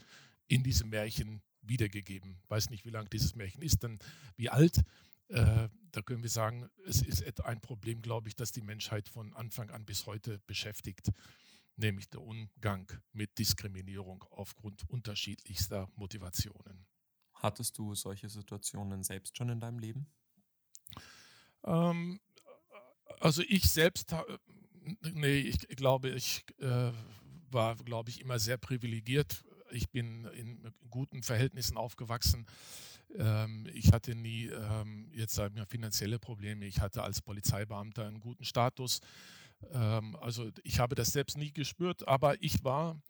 [0.49, 2.38] in diesem Märchen wiedergegeben.
[2.42, 3.98] Ich weiß nicht, wie lang dieses Märchen ist, denn
[4.37, 4.83] wie alt,
[5.29, 9.33] äh, da können wir sagen, es ist ein Problem, glaube ich, das die Menschheit von
[9.35, 11.11] Anfang an bis heute beschäftigt,
[11.76, 16.87] nämlich der Umgang mit Diskriminierung aufgrund unterschiedlichster Motivationen.
[17.35, 20.07] Hattest du solche Situationen selbst schon in deinem Leben?
[21.64, 22.20] Ähm,
[23.20, 24.14] also ich selbst,
[25.02, 26.92] nee, ich glaube, ich äh,
[27.50, 29.44] war, glaube ich, immer sehr privilegiert.
[29.77, 32.47] Ich bin in guten Verhältnissen aufgewachsen.
[33.15, 36.65] Ähm, ich hatte nie ähm, jetzt sagen wir finanzielle Probleme.
[36.65, 39.01] Ich hatte als Polizeibeamter einen guten Status.
[39.71, 43.01] Ähm, also ich habe das selbst nie gespürt, aber ich war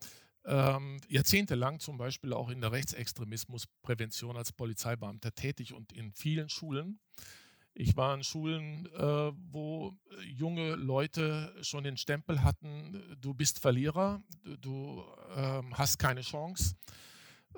[0.44, 7.00] ähm, jahrzehntelang zum Beispiel auch in der Rechtsextremismusprävention als Polizeibeamter tätig und in vielen Schulen.
[7.78, 9.92] Ich war in Schulen, äh, wo
[10.24, 14.22] junge Leute schon den Stempel hatten, du bist Verlierer,
[14.62, 15.04] du
[15.36, 16.74] äh, hast keine Chance.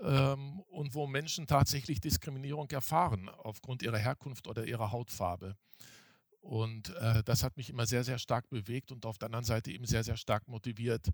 [0.02, 5.56] Ähm, und wo Menschen tatsächlich Diskriminierung erfahren aufgrund ihrer Herkunft oder ihrer Hautfarbe.
[6.40, 9.70] Und äh, das hat mich immer sehr, sehr stark bewegt und auf der anderen Seite
[9.70, 11.10] eben sehr, sehr stark motiviert,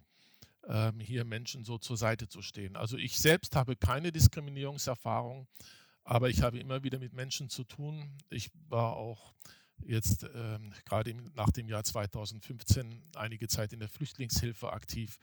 [0.67, 2.75] ähm, hier Menschen so zur Seite zu stehen.
[2.75, 5.47] Also ich selbst habe keine Diskriminierungserfahrung,
[6.05, 8.17] aber ich habe immer wieder mit Menschen zu tun.
[8.31, 9.35] Ich war auch
[9.79, 15.19] jetzt ähm, gerade nach dem Jahr 2015 einige Zeit in der Flüchtlingshilfe aktiv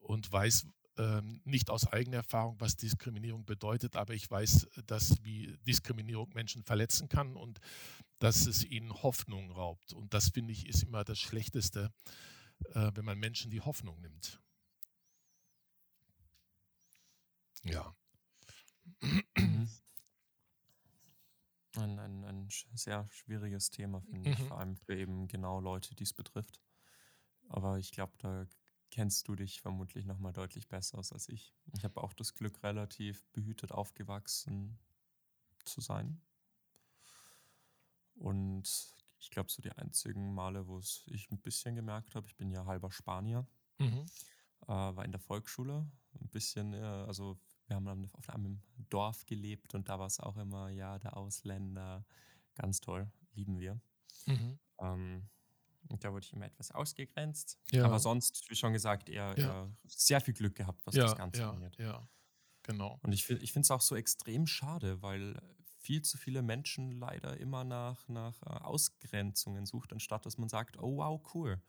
[0.00, 0.66] und weiß
[0.98, 6.64] ähm, nicht aus eigener Erfahrung, was Diskriminierung bedeutet, aber ich weiß, dass wie Diskriminierung Menschen
[6.64, 7.60] verletzen kann und
[8.18, 9.92] dass es ihnen Hoffnung raubt.
[9.92, 11.92] Und das finde ich ist immer das Schlechteste,
[12.74, 14.40] äh, wenn man Menschen die Hoffnung nimmt.
[17.64, 17.94] Ja.
[21.78, 24.44] Ein, ein, ein sehr schwieriges Thema, finde ich, Mhm.
[24.44, 26.60] vor allem für eben genau Leute, die es betrifft.
[27.48, 28.46] Aber ich glaube, da
[28.90, 31.54] kennst du dich vermutlich noch mal deutlich besser aus als ich.
[31.76, 34.78] Ich habe auch das Glück, relativ behütet aufgewachsen
[35.64, 36.22] zu sein.
[38.16, 42.36] Und ich glaube, so die einzigen Male, wo es ich ein bisschen gemerkt habe, ich
[42.36, 43.46] bin ja halber Spanier,
[43.80, 44.06] Mhm.
[44.62, 45.90] äh, war in der Volksschule.
[46.20, 47.38] Ein bisschen, äh, also
[47.68, 51.16] wir haben dann auf einem Dorf gelebt und da war es auch immer, ja, der
[51.16, 52.04] Ausländer.
[52.54, 53.80] Ganz toll, lieben wir.
[54.26, 54.58] Mhm.
[54.80, 55.28] Ähm,
[55.88, 57.58] und da wurde ich immer etwas ausgegrenzt.
[57.70, 57.84] Ja.
[57.84, 59.44] Aber sonst, wie schon gesagt, eher, Ja.
[59.44, 61.76] eher sehr viel Glück gehabt, was ja, das Ganze ja, angeht.
[61.78, 62.06] ja,
[62.62, 62.98] genau.
[63.02, 65.40] Und ich, ich finde es auch so extrem schade, weil
[65.78, 70.78] viel zu viele Menschen leider immer nach, nach äh, Ausgrenzungen sucht, anstatt dass man sagt,
[70.78, 71.62] oh wow, cool,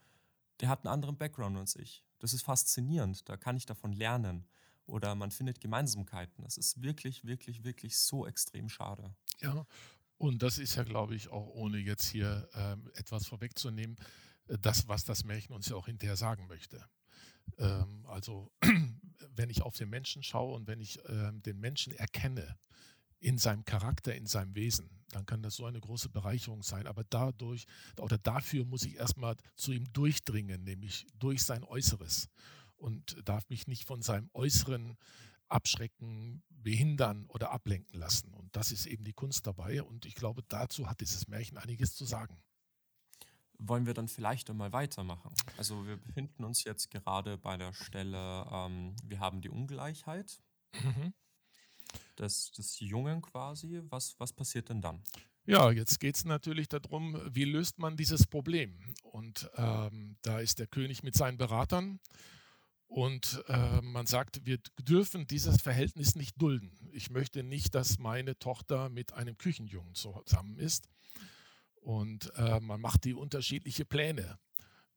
[0.60, 2.04] der hat einen anderen Background als ich.
[2.18, 4.46] Das ist faszinierend, da kann ich davon lernen.
[4.86, 6.42] Oder man findet Gemeinsamkeiten.
[6.42, 9.14] Das ist wirklich, wirklich, wirklich so extrem schade.
[9.40, 9.64] Ja,
[10.18, 13.96] und das ist ja, glaube ich, auch ohne jetzt hier ähm, etwas vorwegzunehmen,
[14.48, 16.84] äh, das, was das Märchen uns ja auch hinterher sagen möchte.
[17.58, 18.52] Ähm, also,
[19.34, 22.58] wenn ich auf den Menschen schaue und wenn ich ähm, den Menschen erkenne
[23.18, 26.86] in seinem Charakter, in seinem Wesen, dann kann das so eine große Bereicherung sein.
[26.86, 27.66] Aber dadurch
[27.98, 32.28] oder dafür muss ich erstmal zu ihm durchdringen, nämlich durch sein Äußeres
[32.80, 34.96] und darf mich nicht von seinem Äußeren
[35.48, 38.32] abschrecken, behindern oder ablenken lassen.
[38.34, 39.82] Und das ist eben die Kunst dabei.
[39.82, 42.40] Und ich glaube, dazu hat dieses Märchen einiges zu sagen.
[43.58, 45.34] Wollen wir dann vielleicht einmal weitermachen?
[45.58, 50.40] Also wir befinden uns jetzt gerade bei der Stelle, ähm, wir haben die Ungleichheit
[52.18, 53.82] des, des Jungen quasi.
[53.90, 55.02] Was, was passiert denn dann?
[55.44, 58.78] Ja, jetzt geht es natürlich darum, wie löst man dieses Problem?
[59.02, 61.98] Und ähm, da ist der König mit seinen Beratern
[62.90, 66.72] und äh, man sagt, wir dürfen dieses Verhältnis nicht dulden.
[66.90, 70.88] Ich möchte nicht, dass meine Tochter mit einem Küchenjungen zusammen ist.
[71.76, 74.40] Und äh, man macht die unterschiedliche Pläne.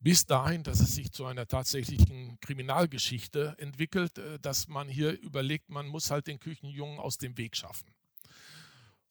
[0.00, 5.70] Bis dahin, dass es sich zu einer tatsächlichen Kriminalgeschichte entwickelt, äh, dass man hier überlegt,
[5.70, 7.94] man muss halt den Küchenjungen aus dem Weg schaffen.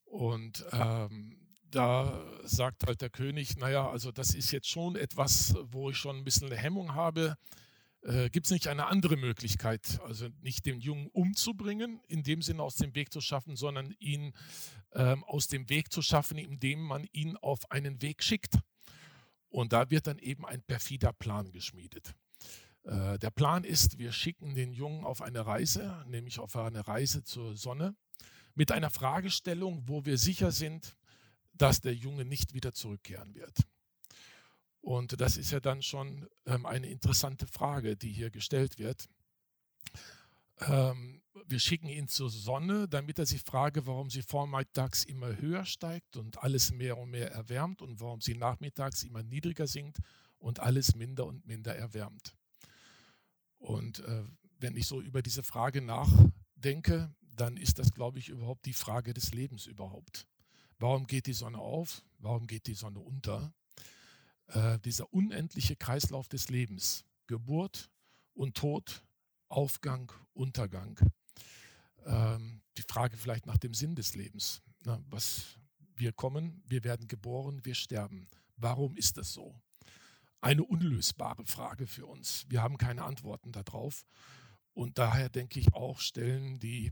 [0.03, 1.37] Und ähm,
[1.71, 6.17] da sagt halt der König, naja, also das ist jetzt schon etwas, wo ich schon
[6.17, 7.37] ein bisschen eine Hemmung habe.
[8.03, 12.61] Äh, Gibt es nicht eine andere Möglichkeit, also nicht den Jungen umzubringen, in dem Sinne
[12.61, 14.33] aus dem Weg zu schaffen, sondern ihn
[14.93, 18.59] ähm, aus dem Weg zu schaffen, indem man ihn auf einen Weg schickt.
[19.49, 22.13] Und da wird dann eben ein perfider Plan geschmiedet.
[22.83, 27.23] Äh, der Plan ist, wir schicken den Jungen auf eine Reise, nämlich auf eine Reise
[27.23, 27.95] zur Sonne
[28.55, 30.97] mit einer Fragestellung, wo wir sicher sind,
[31.53, 33.59] dass der Junge nicht wieder zurückkehren wird.
[34.83, 39.07] Und das ist ja dann schon ähm, eine interessante Frage, die hier gestellt wird.
[40.59, 45.63] Ähm, wir schicken ihn zur Sonne, damit er sich frage, warum sie vormittags immer höher
[45.63, 49.99] steigt und alles mehr und mehr erwärmt und warum sie nachmittags immer niedriger sinkt
[50.37, 52.35] und alles minder und minder erwärmt.
[53.59, 54.25] Und äh,
[54.59, 59.13] wenn ich so über diese Frage nachdenke, dann ist das, glaube ich, überhaupt die Frage
[59.13, 60.27] des Lebens überhaupt.
[60.77, 62.03] Warum geht die Sonne auf?
[62.17, 63.53] Warum geht die Sonne unter?
[64.47, 67.89] Äh, dieser unendliche Kreislauf des Lebens, Geburt
[68.33, 69.03] und Tod,
[69.47, 70.99] Aufgang, Untergang.
[72.05, 74.61] Ähm, die Frage vielleicht nach dem Sinn des Lebens.
[74.83, 75.57] Na, was
[75.95, 78.27] wir kommen, wir werden geboren, wir sterben.
[78.57, 79.55] Warum ist das so?
[80.41, 82.45] Eine unlösbare Frage für uns.
[82.49, 84.05] Wir haben keine Antworten darauf.
[84.73, 86.91] Und daher denke ich auch, stellen die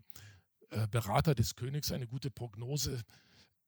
[0.69, 3.03] äh, Berater des Königs eine gute Prognose.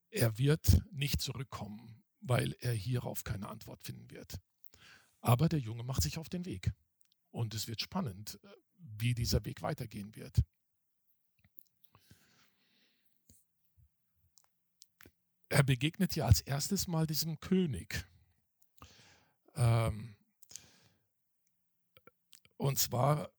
[0.09, 4.39] Er wird nicht zurückkommen, weil er hierauf keine Antwort finden wird.
[5.19, 6.71] Aber der Junge macht sich auf den Weg.
[7.31, 10.37] Und es wird spannend, äh, wie dieser Weg weitergehen wird.
[15.49, 18.07] Er begegnet ja als erstes mal diesem König.
[19.55, 20.15] Ähm,
[22.57, 23.29] und zwar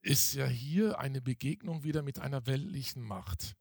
[0.00, 3.56] ist ja hier eine Begegnung wieder mit einer weltlichen Macht.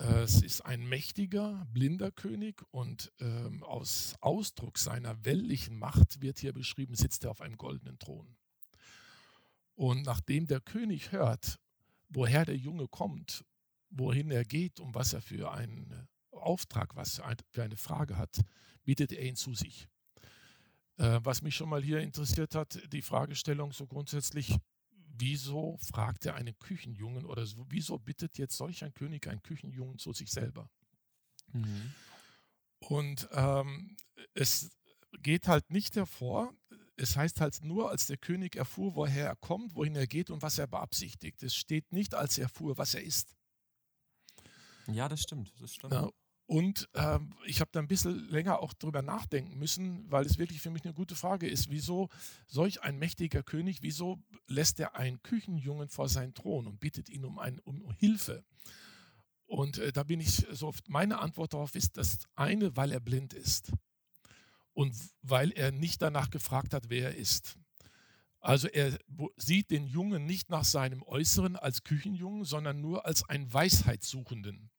[0.00, 6.52] Es ist ein mächtiger, blinder König und ähm, aus Ausdruck seiner weltlichen Macht wird hier
[6.52, 8.36] beschrieben, sitzt er auf einem goldenen Thron.
[9.74, 11.58] Und nachdem der König hört,
[12.08, 13.44] woher der Junge kommt,
[13.90, 18.38] wohin er geht und was er für einen Auftrag, was er für eine Frage hat,
[18.84, 19.88] bittet er ihn zu sich.
[20.98, 24.58] Äh, was mich schon mal hier interessiert hat, die Fragestellung so grundsätzlich,
[25.18, 29.98] wieso fragt er einen Küchenjungen oder so, wieso bittet jetzt solch ein König einen Küchenjungen
[29.98, 30.70] zu sich selber?
[31.52, 31.94] Mhm.
[32.80, 33.96] Und ähm,
[34.34, 34.70] es
[35.22, 36.54] geht halt nicht hervor,
[36.96, 40.42] es heißt halt nur, als der König erfuhr, woher er kommt, wohin er geht und
[40.42, 41.42] was er beabsichtigt.
[41.42, 43.36] Es steht nicht, als er erfuhr, was er ist.
[44.88, 45.52] Ja, das stimmt.
[45.60, 45.92] Das stimmt.
[45.92, 46.10] Ja,
[46.48, 50.62] und ähm, ich habe da ein bisschen länger auch drüber nachdenken müssen, weil es wirklich
[50.62, 52.08] für mich eine gute Frage ist, wieso
[52.46, 57.26] solch ein mächtiger König, wieso lässt er einen Küchenjungen vor seinen Thron und bittet ihn
[57.26, 58.44] um, ein, um Hilfe?
[59.44, 63.00] Und äh, da bin ich so oft, meine Antwort darauf ist, das eine, weil er
[63.00, 63.70] blind ist
[64.72, 67.58] und weil er nicht danach gefragt hat, wer er ist.
[68.40, 68.98] Also er
[69.36, 74.70] sieht den Jungen nicht nach seinem Äußeren als Küchenjungen, sondern nur als einen Weisheitssuchenden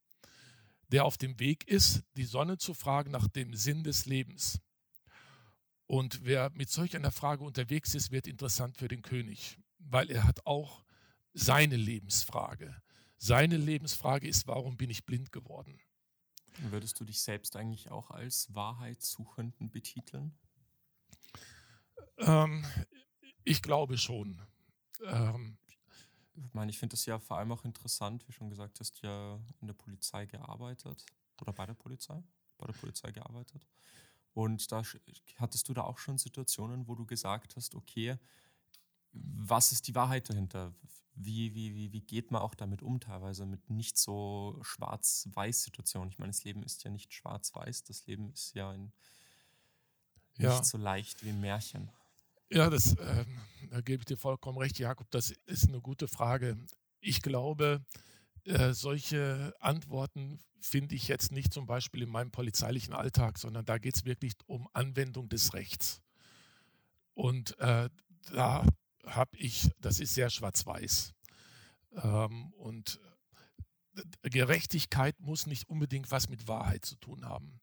[0.92, 4.60] der auf dem Weg ist, die Sonne zu fragen nach dem Sinn des Lebens.
[5.86, 10.24] Und wer mit solch einer Frage unterwegs ist, wird interessant für den König, weil er
[10.24, 10.84] hat auch
[11.34, 12.82] seine Lebensfrage.
[13.18, 15.80] Seine Lebensfrage ist, warum bin ich blind geworden?
[16.58, 20.38] Würdest du dich selbst eigentlich auch als Wahrheitssuchenden betiteln?
[22.18, 22.66] Ähm,
[23.44, 24.42] ich glaube schon.
[25.06, 25.58] Ähm,
[26.46, 29.40] ich meine, ich finde das ja vor allem auch interessant, wie schon gesagt hast, ja
[29.62, 31.06] in der Polizei gearbeitet
[31.42, 32.22] oder bei der Polizei,
[32.58, 33.68] bei der Polizei gearbeitet.
[34.34, 34.84] Und da
[35.38, 38.18] hattest du da auch schon Situationen, wo du gesagt hast, okay,
[39.12, 40.74] was ist die Wahrheit dahinter?
[41.16, 46.10] Wie, wie, wie, wie geht man auch damit um, teilweise mit nicht so schwarz-weiß Situationen?
[46.12, 48.74] Ich meine, das Leben ist ja nicht schwarz-weiß, das Leben ist ja
[50.38, 50.52] ja.
[50.52, 51.90] nicht so leicht wie ein Märchen.
[52.52, 53.26] Ja, das, äh,
[53.70, 55.10] da gebe ich dir vollkommen recht, Jakob.
[55.12, 56.58] Das ist eine gute Frage.
[57.00, 57.86] Ich glaube,
[58.46, 63.78] äh, solche Antworten finde ich jetzt nicht zum Beispiel in meinem polizeilichen Alltag, sondern da
[63.78, 66.02] geht es wirklich um Anwendung des Rechts.
[67.14, 67.90] Und äh,
[68.32, 68.66] da
[69.06, 71.14] habe ich, das ist sehr schwarz-weiß.
[72.04, 73.00] Ähm, und
[74.24, 77.60] äh, Gerechtigkeit muss nicht unbedingt was mit Wahrheit zu tun haben.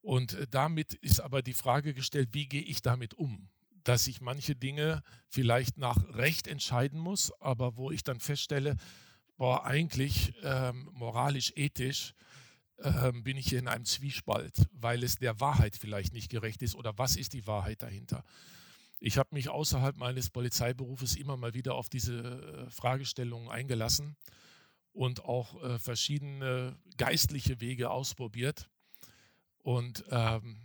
[0.00, 3.50] Und äh, damit ist aber die Frage gestellt, wie gehe ich damit um?
[3.84, 8.76] Dass ich manche Dinge vielleicht nach Recht entscheiden muss, aber wo ich dann feststelle,
[9.36, 12.14] boah, eigentlich ähm, moralisch, ethisch
[12.78, 16.74] ähm, bin ich hier in einem Zwiespalt, weil es der Wahrheit vielleicht nicht gerecht ist
[16.74, 18.24] oder was ist die Wahrheit dahinter.
[19.00, 24.16] Ich habe mich außerhalb meines Polizeiberufes immer mal wieder auf diese äh, Fragestellungen eingelassen
[24.92, 28.70] und auch äh, verschiedene geistliche Wege ausprobiert.
[29.58, 30.56] Und ähm,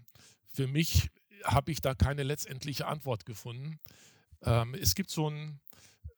[0.54, 1.10] für mich
[1.44, 3.80] habe ich da keine letztendliche Antwort gefunden.
[4.44, 5.60] Ähm, es gibt so ein,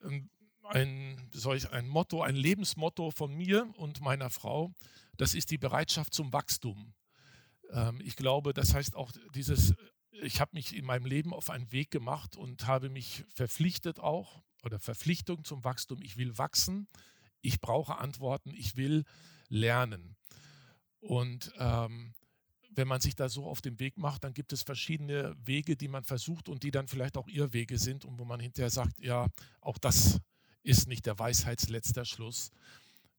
[0.04, 0.30] ähm,
[0.64, 4.74] ein, solch ein Motto, ein Lebensmotto von mir und meiner Frau.
[5.18, 6.94] Das ist die Bereitschaft zum Wachstum.
[7.72, 9.74] Ähm, ich glaube, das heißt auch dieses,
[10.12, 14.42] ich habe mich in meinem Leben auf einen Weg gemacht und habe mich verpflichtet auch
[14.64, 16.02] oder Verpflichtung zum Wachstum.
[16.02, 16.88] Ich will wachsen,
[17.42, 19.04] ich brauche Antworten, ich will
[19.50, 20.16] lernen.
[21.00, 22.14] Und ähm,
[22.74, 25.88] wenn man sich da so auf den Weg macht, dann gibt es verschiedene Wege, die
[25.88, 29.00] man versucht und die dann vielleicht auch ihr Wege sind und wo man hinterher sagt,
[29.00, 29.28] ja,
[29.60, 30.20] auch das
[30.64, 32.52] ist nicht der Weisheitsletzter Schluss.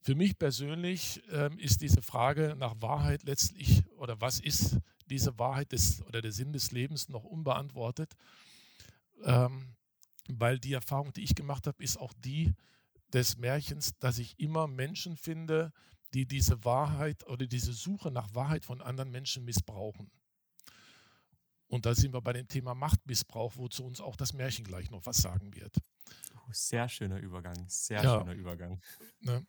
[0.00, 5.72] Für mich persönlich ähm, ist diese Frage nach Wahrheit letztlich oder was ist diese Wahrheit
[5.72, 8.14] des, oder der Sinn des Lebens noch unbeantwortet,
[9.24, 9.74] ähm,
[10.28, 12.52] weil die Erfahrung, die ich gemacht habe, ist auch die
[13.12, 15.72] des Märchens, dass ich immer Menschen finde,
[16.14, 20.10] die diese Wahrheit oder diese Suche nach Wahrheit von anderen Menschen missbrauchen.
[21.68, 25.06] Und da sind wir bei dem Thema Machtmissbrauch, wozu uns auch das Märchen gleich noch
[25.06, 25.74] was sagen wird.
[26.34, 28.18] Oh, sehr schöner Übergang, sehr ja.
[28.18, 28.80] schöner Übergang.
[29.20, 29.46] Ne?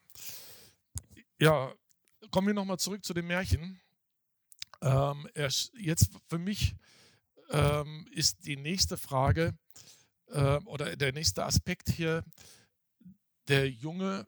[1.38, 1.74] Ja,
[2.32, 3.82] kommen wir nochmal zurück zu dem Märchen.
[4.82, 5.28] Ähm,
[5.78, 6.76] jetzt für mich
[7.50, 9.54] ähm, ist die nächste Frage
[10.28, 12.24] äh, oder der nächste Aspekt hier,
[13.50, 14.26] der Junge,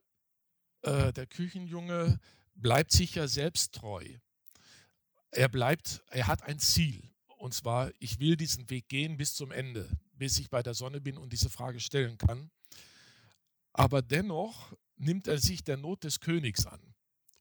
[0.85, 2.19] äh, der Küchenjunge
[2.55, 4.05] bleibt sich ja selbst treu.
[5.31, 7.01] Er bleibt, er hat ein Ziel.
[7.37, 11.01] Und zwar, ich will diesen Weg gehen bis zum Ende, bis ich bei der Sonne
[11.01, 12.49] bin und diese Frage stellen kann.
[13.73, 16.95] Aber dennoch nimmt er sich der Not des Königs an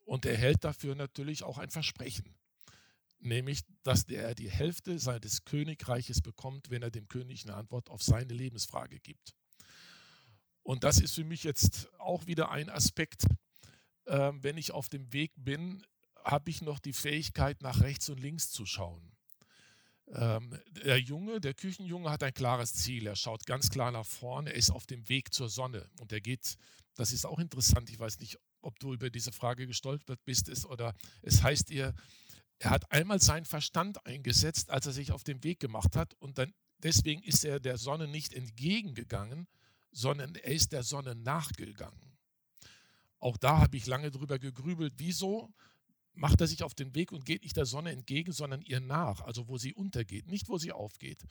[0.05, 2.35] und er hält dafür natürlich auch ein Versprechen,
[3.21, 8.03] nämlich, dass er die Hälfte seines Königreiches bekommt, wenn er dem König eine Antwort auf
[8.03, 9.35] seine Lebensfrage gibt.
[10.65, 13.27] Und das ist für mich jetzt auch wieder ein Aspekt,
[14.07, 15.85] äh, wenn ich auf dem Weg bin,
[16.25, 19.13] habe ich noch die Fähigkeit, nach rechts und links zu schauen.
[20.09, 23.07] Ähm, der Junge, der Küchenjunge hat ein klares Ziel.
[23.07, 24.51] Er schaut ganz klar nach vorne.
[24.51, 25.89] Er ist auf dem Weg zur Sonne.
[26.01, 26.57] Und er geht,
[26.95, 27.91] das ist auch interessant.
[27.91, 31.95] Ich weiß nicht, ob du über diese Frage gestolpert bist ist, oder es heißt ihr,
[32.59, 36.15] er hat einmal seinen Verstand eingesetzt, als er sich auf den Weg gemacht hat.
[36.15, 39.47] Und dann, deswegen ist er der Sonne nicht entgegengegangen,
[39.95, 42.13] sondern er ist der Sonne nachgegangen.
[43.19, 45.55] Auch da habe ich lange drüber gegrübelt, wieso
[46.13, 49.21] macht er sich auf den Weg und geht nicht der Sonne entgegen, sondern ihr nach,
[49.23, 51.25] also wo sie untergeht, nicht wo sie aufgeht.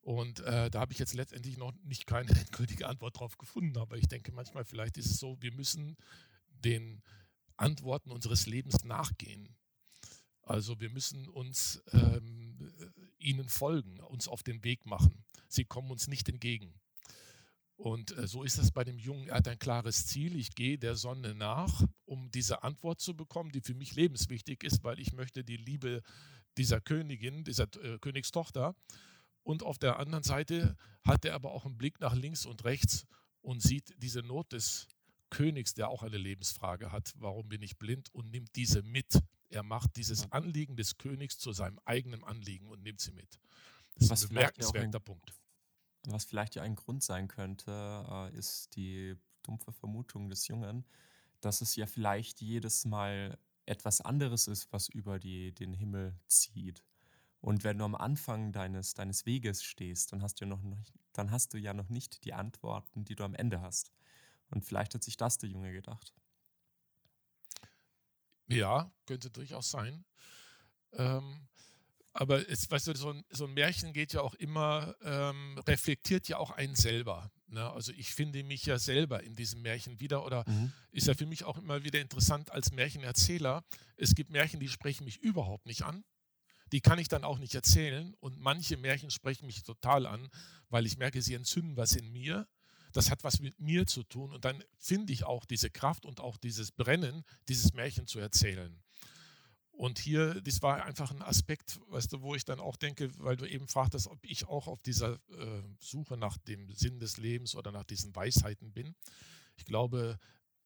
[0.00, 3.96] Und äh, da habe ich jetzt letztendlich noch nicht keine endgültige Antwort drauf gefunden, aber
[3.96, 5.96] ich denke manchmal, vielleicht ist es so, wir müssen
[6.48, 7.02] den
[7.56, 9.54] Antworten unseres Lebens nachgehen.
[10.42, 12.72] Also wir müssen uns ähm,
[13.18, 15.24] ihnen folgen, uns auf den Weg machen.
[15.48, 16.74] Sie kommen uns nicht entgegen.
[17.76, 19.28] Und äh, so ist es bei dem Jungen.
[19.28, 20.36] Er hat ein klares Ziel.
[20.36, 24.84] Ich gehe der Sonne nach, um diese Antwort zu bekommen, die für mich lebenswichtig ist,
[24.84, 26.02] weil ich möchte die Liebe
[26.56, 28.76] dieser Königin, dieser äh, Königstochter.
[29.42, 33.06] Und auf der anderen Seite hat er aber auch einen Blick nach links und rechts
[33.42, 34.86] und sieht diese Not des
[35.30, 37.12] Königs, der auch eine Lebensfrage hat.
[37.16, 38.08] Warum bin ich blind?
[38.14, 39.20] Und nimmt diese mit.
[39.50, 43.38] Er macht dieses Anliegen des Königs zu seinem eigenen Anliegen und nimmt sie mit.
[43.96, 45.34] Das ist ein bemerkenswerter Punkt.
[46.06, 50.84] Was vielleicht ja ein Grund sein könnte, äh, ist die dumpfe Vermutung des Jungen,
[51.40, 56.84] dass es ja vielleicht jedes Mal etwas anderes ist, was über die, den Himmel zieht.
[57.40, 60.62] Und wenn du am Anfang deines, deines Weges stehst, dann hast, du noch,
[61.12, 63.92] dann hast du ja noch nicht die Antworten, die du am Ende hast.
[64.50, 66.14] Und vielleicht hat sich das der Junge gedacht.
[68.46, 70.04] Ja, könnte durchaus sein.
[70.92, 71.48] Ähm,
[72.14, 76.28] aber es, weißt du, so ein, so ein, Märchen geht ja auch immer, ähm, reflektiert
[76.28, 77.32] ja auch einen selber.
[77.48, 77.68] Ne?
[77.68, 80.72] Also ich finde mich ja selber in diesem Märchen wieder oder mhm.
[80.92, 83.64] ist ja für mich auch immer wieder interessant als Märchenerzähler.
[83.96, 86.04] Es gibt Märchen, die sprechen mich überhaupt nicht an.
[86.70, 88.14] Die kann ich dann auch nicht erzählen.
[88.20, 90.28] Und manche Märchen sprechen mich total an,
[90.68, 92.46] weil ich merke, sie entzünden was in mir.
[92.92, 94.32] Das hat was mit mir zu tun.
[94.32, 98.83] Und dann finde ich auch diese Kraft und auch dieses Brennen, dieses Märchen zu erzählen.
[99.76, 103.36] Und hier, das war einfach ein Aspekt, weißt du, wo ich dann auch denke, weil
[103.36, 107.56] du eben fragtest, ob ich auch auf dieser äh, Suche nach dem Sinn des Lebens
[107.56, 108.94] oder nach diesen Weisheiten bin.
[109.56, 110.18] Ich glaube,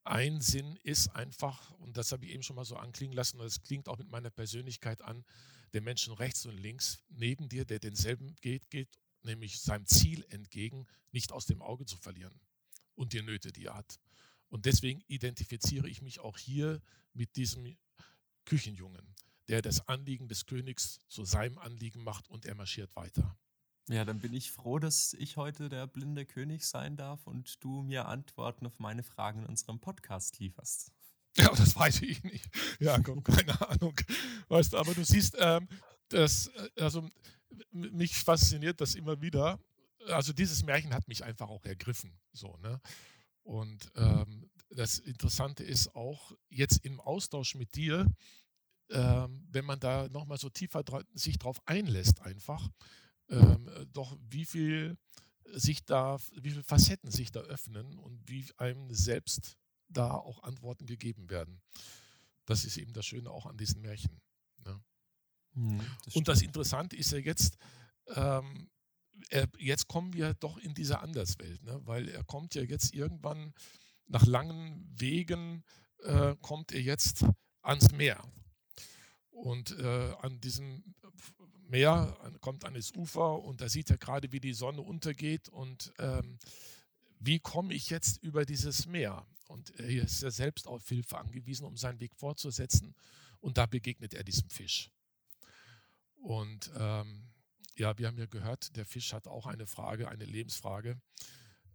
[0.04, 3.44] ein Sinn ist einfach, und das habe ich eben schon mal so anklingen lassen, und
[3.44, 5.24] das klingt auch mit meiner Persönlichkeit an,
[5.72, 10.86] der Menschen rechts und links neben dir, der denselben geht, geht, nämlich seinem Ziel entgegen,
[11.12, 12.40] nicht aus dem Auge zu verlieren
[12.94, 13.98] und die Nöte, die er hat.
[14.48, 16.80] Und deswegen identifiziere ich mich auch hier
[17.12, 17.76] mit diesem
[18.48, 19.14] Küchenjungen,
[19.48, 23.36] der das Anliegen des Königs zu seinem Anliegen macht und er marschiert weiter.
[23.90, 27.82] Ja, dann bin ich froh, dass ich heute der blinde König sein darf und du
[27.82, 30.92] mir Antworten auf meine Fragen in unserem Podcast lieferst.
[31.36, 32.48] Ja, das weiß ich nicht.
[32.80, 33.94] Ja, komm, keine Ahnung.
[34.48, 35.68] Weißt du, aber du siehst, ähm,
[36.08, 37.08] das, äh, also
[37.70, 39.60] mich fasziniert das immer wieder.
[40.08, 42.18] Also dieses Märchen hat mich einfach auch ergriffen.
[42.32, 42.80] So, ne?
[43.44, 48.06] Und ähm, das Interessante ist auch jetzt im Austausch mit dir,
[48.90, 50.82] ähm, wenn man da nochmal so tiefer
[51.14, 52.68] sich drauf einlässt, einfach,
[53.28, 54.96] ähm, doch wie viel
[55.52, 59.56] sich da, wie viele Facetten sich da öffnen und wie einem selbst
[59.88, 61.60] da auch Antworten gegeben werden.
[62.44, 64.20] Das ist eben das Schöne auch an diesen Märchen.
[64.64, 64.80] Ne?
[65.54, 67.56] Mhm, das und das Interessante ist ja jetzt,
[68.08, 68.70] ähm,
[69.30, 71.80] er, jetzt kommen wir doch in diese Anderswelt, ne?
[71.84, 73.54] weil er kommt ja jetzt irgendwann
[74.08, 75.64] nach langen Wegen
[76.02, 77.24] äh, kommt er jetzt
[77.62, 78.22] ans Meer.
[79.30, 80.82] Und äh, an diesem
[81.68, 85.48] Meer kommt an das Ufer und da sieht er gerade, wie die Sonne untergeht.
[85.48, 86.38] Und ähm,
[87.20, 89.26] wie komme ich jetzt über dieses Meer?
[89.48, 92.94] Und er ist ja selbst auf Hilfe angewiesen, um seinen Weg fortzusetzen.
[93.40, 94.90] Und da begegnet er diesem Fisch.
[96.22, 97.28] Und ähm,
[97.76, 101.00] ja, wir haben ja gehört, der Fisch hat auch eine Frage, eine Lebensfrage,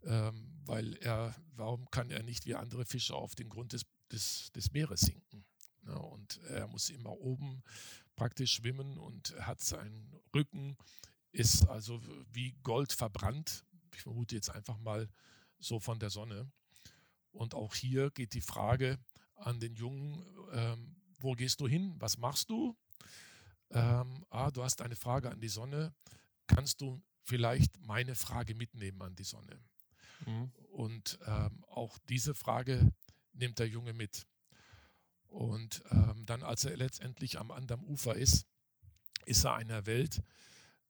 [0.06, 4.51] ähm, weil er, warum kann er nicht wie andere Fische auf den Grund des, des,
[4.54, 5.45] des Meeres sinken?
[5.86, 7.62] Ja, und er muss immer oben
[8.16, 10.78] praktisch schwimmen und hat seinen Rücken,
[11.32, 12.01] ist also
[12.32, 13.66] wie Gold verbrannt.
[13.93, 15.10] Ich vermute jetzt einfach mal
[15.60, 16.51] so von der Sonne.
[17.32, 18.99] Und auch hier geht die Frage
[19.36, 21.95] an den Jungen, ähm, wo gehst du hin?
[21.99, 22.78] Was machst du?
[23.72, 25.93] Ähm, ah, du hast eine Frage an die Sonne.
[26.47, 29.60] Kannst du vielleicht meine Frage mitnehmen an die Sonne?
[30.26, 30.51] Mhm.
[30.71, 32.91] Und ähm, auch diese Frage
[33.34, 34.28] nimmt der Junge mit.
[35.28, 38.45] Und ähm, dann, als er letztendlich am anderen Ufer ist,
[39.26, 40.21] ist er einer Welt,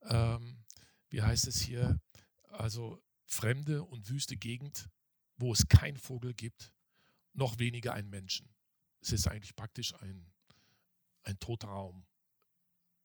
[0.02, 0.64] ähm,
[1.10, 2.02] wie heißt es hier,
[2.50, 4.90] also fremde und wüste Gegend,
[5.38, 6.74] wo es kein Vogel gibt,
[7.34, 8.54] noch weniger ein Menschen.
[9.02, 10.32] Es ist eigentlich praktisch ein,
[11.24, 12.06] ein toter Raum.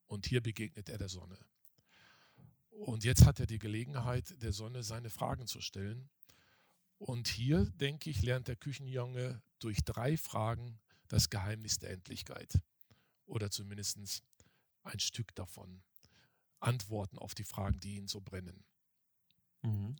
[0.07, 1.37] Und hier begegnet er der Sonne.
[2.69, 6.09] Und jetzt hat er die Gelegenheit, der Sonne seine Fragen zu stellen.
[6.99, 12.59] Und hier, denke ich, lernt der Küchenjunge durch drei Fragen das Geheimnis der Endlichkeit
[13.25, 13.97] oder zumindest
[14.83, 15.81] ein Stück davon.
[16.59, 18.65] Antworten auf die Fragen, die ihn so brennen.
[19.61, 19.95] Mhm.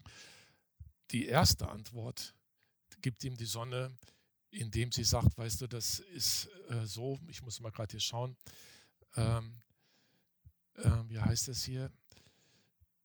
[1.11, 2.35] Die erste Antwort
[3.01, 3.95] gibt ihm die Sonne,
[4.51, 8.35] indem sie sagt, weißt du, das ist äh, so, ich muss mal gerade hier schauen,
[9.15, 9.61] ähm,
[10.75, 11.91] äh, wie heißt es hier?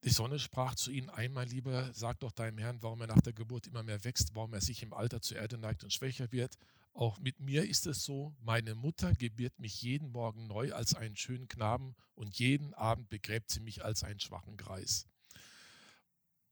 [0.05, 3.33] Die Sonne sprach zu ihnen einmal lieber, sag doch deinem Herrn, warum er nach der
[3.33, 6.59] Geburt immer mehr wächst, warum er sich im Alter zur Erde neigt und schwächer wird.
[6.93, 11.17] Auch mit mir ist es so, meine Mutter gebiert mich jeden Morgen neu als einen
[11.17, 15.07] schönen Knaben und jeden Abend begräbt sie mich als einen schwachen Greis.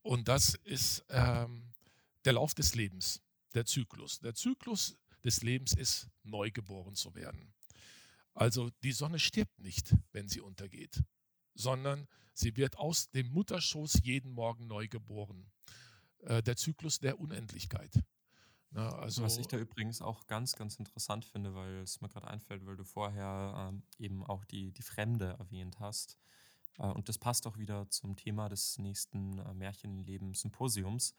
[0.01, 1.75] Und das ist ähm,
[2.25, 3.21] der Lauf des Lebens,
[3.53, 4.19] der Zyklus.
[4.21, 7.53] Der Zyklus des Lebens ist, neu geboren zu werden.
[8.33, 11.03] Also die Sonne stirbt nicht, wenn sie untergeht,
[11.55, 15.51] sondern sie wird aus dem Mutterschoß jeden Morgen neu geboren.
[16.21, 18.03] Äh, der Zyklus der Unendlichkeit.
[18.71, 22.29] Na, also Was ich da übrigens auch ganz, ganz interessant finde, weil es mir gerade
[22.29, 26.17] einfällt, weil du vorher ähm, eben auch die, die Fremde erwähnt hast.
[26.79, 31.15] Äh, und das passt auch wieder zum Thema des nächsten äh, Märchenleben-Symposiums.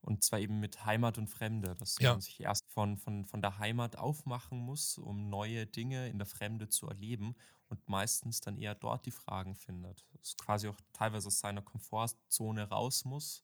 [0.00, 2.12] Und zwar eben mit Heimat und Fremde, dass ja.
[2.12, 6.26] man sich erst von, von, von der Heimat aufmachen muss, um neue Dinge in der
[6.26, 7.34] Fremde zu erleben
[7.68, 10.06] und meistens dann eher dort die Fragen findet.
[10.12, 13.42] Dass quasi auch teilweise aus seiner Komfortzone raus muss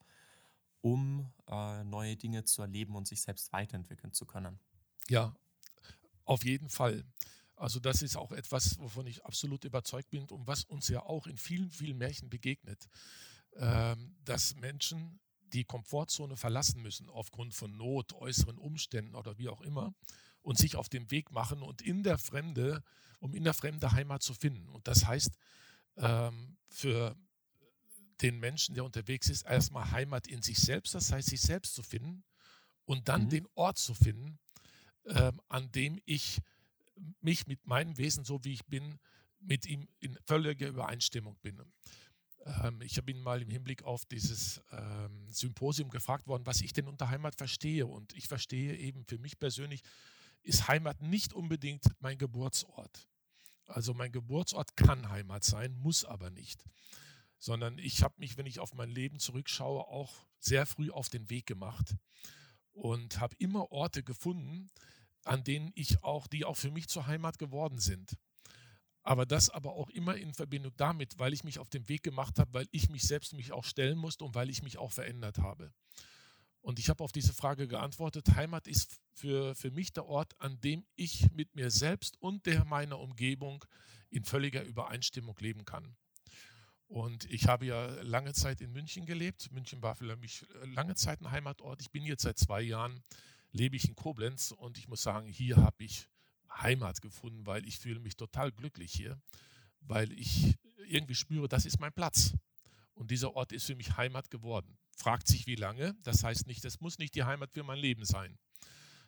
[0.84, 4.58] um äh, neue Dinge zu erleben und sich selbst weiterentwickeln zu können.
[5.08, 5.34] Ja,
[6.24, 7.04] auf jeden Fall.
[7.56, 11.26] Also das ist auch etwas, wovon ich absolut überzeugt bin und was uns ja auch
[11.26, 12.86] in vielen, vielen Märchen begegnet,
[13.56, 15.20] ähm, dass Menschen
[15.54, 19.94] die Komfortzone verlassen müssen aufgrund von Not, äußeren Umständen oder wie auch immer
[20.42, 22.82] und sich auf den Weg machen und in der Fremde,
[23.20, 24.68] um in der Fremde Heimat zu finden.
[24.68, 25.30] Und das heißt,
[25.96, 27.16] ähm, für
[28.20, 31.82] den Menschen, der unterwegs ist, erstmal Heimat in sich selbst, das heißt, sich selbst zu
[31.82, 32.24] finden
[32.84, 33.28] und dann mhm.
[33.30, 34.38] den Ort zu finden,
[35.06, 36.40] ähm, an dem ich
[37.20, 38.98] mich mit meinem Wesen, so wie ich bin,
[39.40, 41.60] mit ihm in völliger Übereinstimmung bin.
[42.44, 46.72] Ähm, ich habe ihn mal im Hinblick auf dieses ähm, Symposium gefragt worden, was ich
[46.72, 47.86] denn unter Heimat verstehe.
[47.86, 49.82] Und ich verstehe eben für mich persönlich,
[50.42, 53.08] ist Heimat nicht unbedingt mein Geburtsort.
[53.66, 56.64] Also mein Geburtsort kann Heimat sein, muss aber nicht
[57.44, 61.28] sondern ich habe mich, wenn ich auf mein Leben zurückschaue, auch sehr früh auf den
[61.28, 61.94] Weg gemacht
[62.72, 64.70] und habe immer Orte gefunden,
[65.24, 68.16] an denen ich auch, die auch für mich zur Heimat geworden sind.
[69.04, 72.38] Aber das aber auch immer in Verbindung damit, weil ich mich auf den Weg gemacht
[72.38, 75.38] habe, weil ich mich selbst mich auch stellen musste und weil ich mich auch verändert
[75.38, 75.72] habe.
[76.62, 80.58] Und ich habe auf diese Frage geantwortet, Heimat ist für, für mich der Ort, an
[80.62, 83.62] dem ich mit mir selbst und der meiner Umgebung
[84.08, 85.94] in völliger Übereinstimmung leben kann.
[86.86, 89.50] Und ich habe ja lange Zeit in München gelebt.
[89.52, 91.82] München war für mich äh, lange Zeit ein Heimatort.
[91.82, 93.02] Ich bin jetzt seit zwei Jahren,
[93.52, 96.08] lebe ich in Koblenz und ich muss sagen, hier habe ich
[96.56, 99.20] Heimat gefunden, weil ich fühle mich total glücklich hier,
[99.80, 102.34] weil ich irgendwie spüre, das ist mein Platz.
[102.94, 104.78] Und dieser Ort ist für mich Heimat geworden.
[104.96, 105.96] Fragt sich, wie lange.
[106.02, 108.38] Das heißt nicht, das muss nicht die Heimat für mein Leben sein,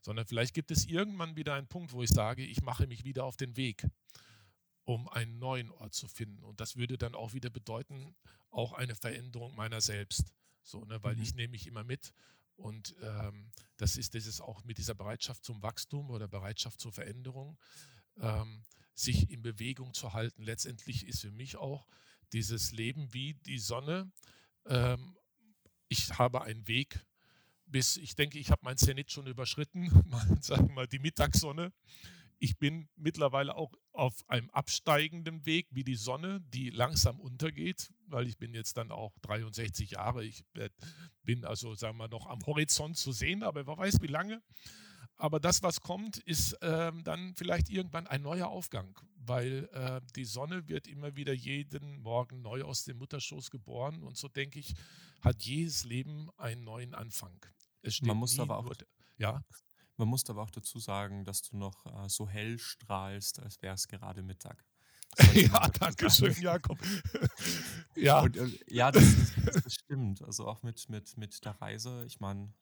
[0.00, 3.24] sondern vielleicht gibt es irgendwann wieder einen Punkt, wo ich sage, ich mache mich wieder
[3.24, 3.86] auf den Weg
[4.86, 6.42] um einen neuen Ort zu finden.
[6.44, 8.14] Und das würde dann auch wieder bedeuten,
[8.50, 10.32] auch eine Veränderung meiner selbst.
[10.62, 11.22] So, ne, weil mhm.
[11.22, 12.12] ich nehme mich immer mit.
[12.56, 17.58] Und ähm, das ist dieses auch mit dieser Bereitschaft zum Wachstum oder Bereitschaft zur Veränderung,
[18.18, 18.62] ähm,
[18.94, 20.42] sich in Bewegung zu halten.
[20.42, 21.86] Letztendlich ist für mich auch
[22.32, 24.10] dieses Leben wie die Sonne.
[24.64, 25.16] Ähm,
[25.88, 27.04] ich habe einen Weg
[27.66, 31.72] bis, ich denke, ich habe mein Zenit schon überschritten, mal, sagen wir mal die Mittagssonne.
[32.38, 38.26] Ich bin mittlerweile auch auf einem absteigenden Weg wie die Sonne, die langsam untergeht, weil
[38.26, 40.24] ich bin jetzt dann auch 63 Jahre.
[40.24, 40.44] Ich
[41.22, 44.42] bin also, sagen wir, noch am Horizont zu sehen, aber wer weiß wie lange.
[45.18, 50.26] Aber das, was kommt, ist ähm, dann vielleicht irgendwann ein neuer Aufgang, weil äh, die
[50.26, 54.02] Sonne wird immer wieder jeden Morgen neu aus dem Mutterschoß geboren.
[54.02, 54.74] Und so denke ich,
[55.22, 57.40] hat jedes Leben einen neuen Anfang.
[58.02, 58.72] Man muss aber auch,
[59.16, 59.42] ja.
[59.96, 63.74] Man muss aber auch dazu sagen, dass du noch äh, so hell strahlst, als wäre
[63.74, 64.64] es gerade Mittag.
[65.34, 66.78] ja, danke schön, Jakob.
[67.94, 68.20] ja.
[68.20, 69.04] Und, äh, ja, das,
[69.44, 70.22] das, das, stimmt.
[70.22, 72.04] Also auch mit, mit, mit der Reise.
[72.06, 72.52] Ich meine,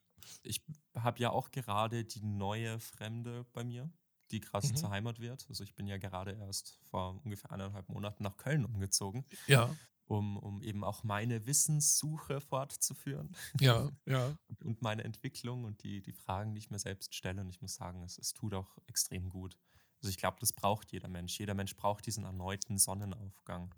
[0.42, 0.62] ich
[0.96, 3.90] habe ja auch gerade die neue Fremde bei mir,
[4.30, 4.76] die gerade mhm.
[4.76, 5.46] zur Heimat wird.
[5.48, 9.24] Also ich bin ja gerade erst vor ungefähr eineinhalb Monaten nach Köln umgezogen.
[9.46, 9.74] Ja.
[10.06, 13.34] Um, um eben auch meine Wissenssuche fortzuführen.
[13.58, 14.36] Ja, ja.
[14.62, 17.40] und, meine Entwicklung und die, die Fragen, die ich mir selbst stelle.
[17.40, 19.56] Und ich muss sagen, es, es tut auch extrem gut.
[20.02, 21.38] Also ich glaube, das braucht jeder Mensch.
[21.38, 23.74] Jeder Mensch braucht diesen erneuten Sonnenaufgang.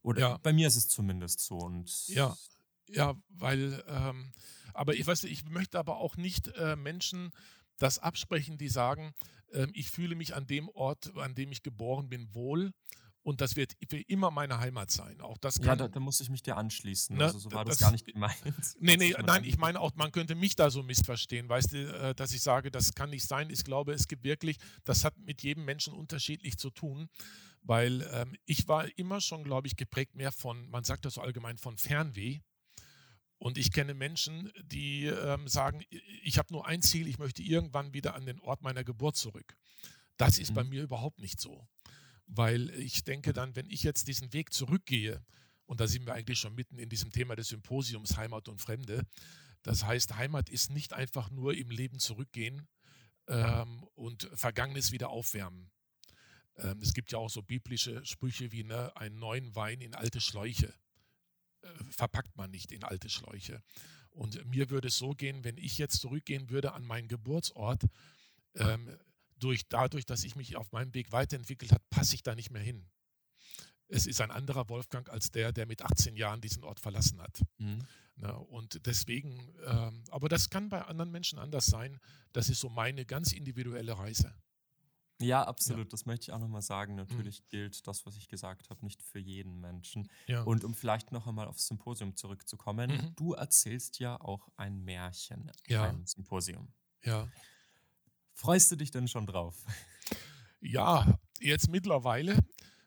[0.00, 0.38] Oder ja.
[0.38, 1.58] bei mir ist es zumindest so.
[1.58, 2.34] Und ja,
[2.88, 4.32] ja, weil ähm,
[4.72, 7.32] aber ich weiß, ich möchte aber auch nicht äh, Menschen
[7.78, 9.14] das absprechen, die sagen,
[9.52, 12.72] äh, ich fühle mich an dem Ort, an dem ich geboren bin, wohl.
[13.22, 13.74] Und das wird
[14.06, 15.20] immer meine Heimat sein.
[15.20, 17.16] Auch das kann, ja, da, da muss ich mich dir anschließen.
[17.16, 18.36] Ne, also so war das, das, gar nicht gemeint.
[18.80, 21.48] Nee, nee, nein, ich meine auch, man könnte mich da so missverstehen.
[21.48, 23.50] Weißt du, äh, dass ich sage, das kann nicht sein.
[23.50, 27.08] Ich glaube, es gibt wirklich, das hat mit jedem Menschen unterschiedlich zu tun.
[27.62, 31.20] Weil ähm, ich war immer schon, glaube ich, geprägt mehr von, man sagt das so
[31.20, 32.40] allgemein, von Fernweh.
[33.38, 35.82] Und ich kenne Menschen, die ähm, sagen,
[36.22, 39.56] ich habe nur ein Ziel, ich möchte irgendwann wieder an den Ort meiner Geburt zurück.
[40.16, 40.54] Das ist mhm.
[40.54, 41.68] bei mir überhaupt nicht so.
[42.28, 45.24] Weil ich denke dann, wenn ich jetzt diesen Weg zurückgehe,
[45.66, 49.02] und da sind wir eigentlich schon mitten in diesem Thema des Symposiums Heimat und Fremde,
[49.62, 52.68] das heißt, Heimat ist nicht einfach nur im Leben zurückgehen
[53.26, 55.70] ähm, und Vergangenes wieder aufwärmen.
[56.56, 60.20] Ähm, es gibt ja auch so biblische Sprüche wie ne, einen neuen Wein in alte
[60.20, 60.72] Schläuche
[61.90, 63.62] verpackt man nicht in alte Schläuche.
[64.10, 67.84] Und mir würde es so gehen, wenn ich jetzt zurückgehen würde an meinen Geburtsort,
[68.54, 68.96] ähm,
[69.38, 72.62] durch, dadurch, dass ich mich auf meinem Weg weiterentwickelt habe, passe ich da nicht mehr
[72.62, 72.86] hin.
[73.88, 77.40] Es ist ein anderer Wolfgang als der, der mit 18 Jahren diesen Ort verlassen hat.
[77.58, 77.78] Mhm.
[78.16, 81.98] Na, und deswegen, ähm, aber das kann bei anderen Menschen anders sein.
[82.32, 84.34] Das ist so meine ganz individuelle Reise.
[85.20, 85.86] Ja, absolut.
[85.86, 85.90] Ja.
[85.90, 86.92] Das möchte ich auch nochmal sagen.
[86.92, 86.98] Mhm.
[86.98, 87.48] Natürlich mhm.
[87.48, 90.08] gilt das, was ich gesagt habe, nicht für jeden Menschen.
[90.26, 90.42] Ja.
[90.42, 93.16] Und um vielleicht noch einmal aufs Symposium zurückzukommen, mhm.
[93.16, 95.86] du erzählst ja auch ein Märchen ja.
[95.86, 96.72] beim Symposium.
[97.04, 97.28] Ja.
[98.38, 99.56] Freust du dich denn schon drauf?
[100.60, 102.38] Ja, jetzt mittlerweile,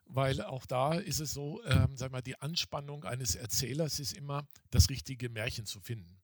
[0.06, 4.47] weil auch da ist es so, ähm, sag mal, die Anspannung eines Erzählers ist immer,
[4.70, 6.22] das richtige Märchen zu finden.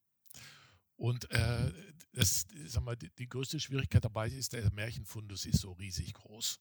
[0.96, 1.74] Und äh,
[2.14, 6.60] das, sag mal, die, die, größte Schwierigkeit dabei ist, der Märchenfundus ist so riesig groß.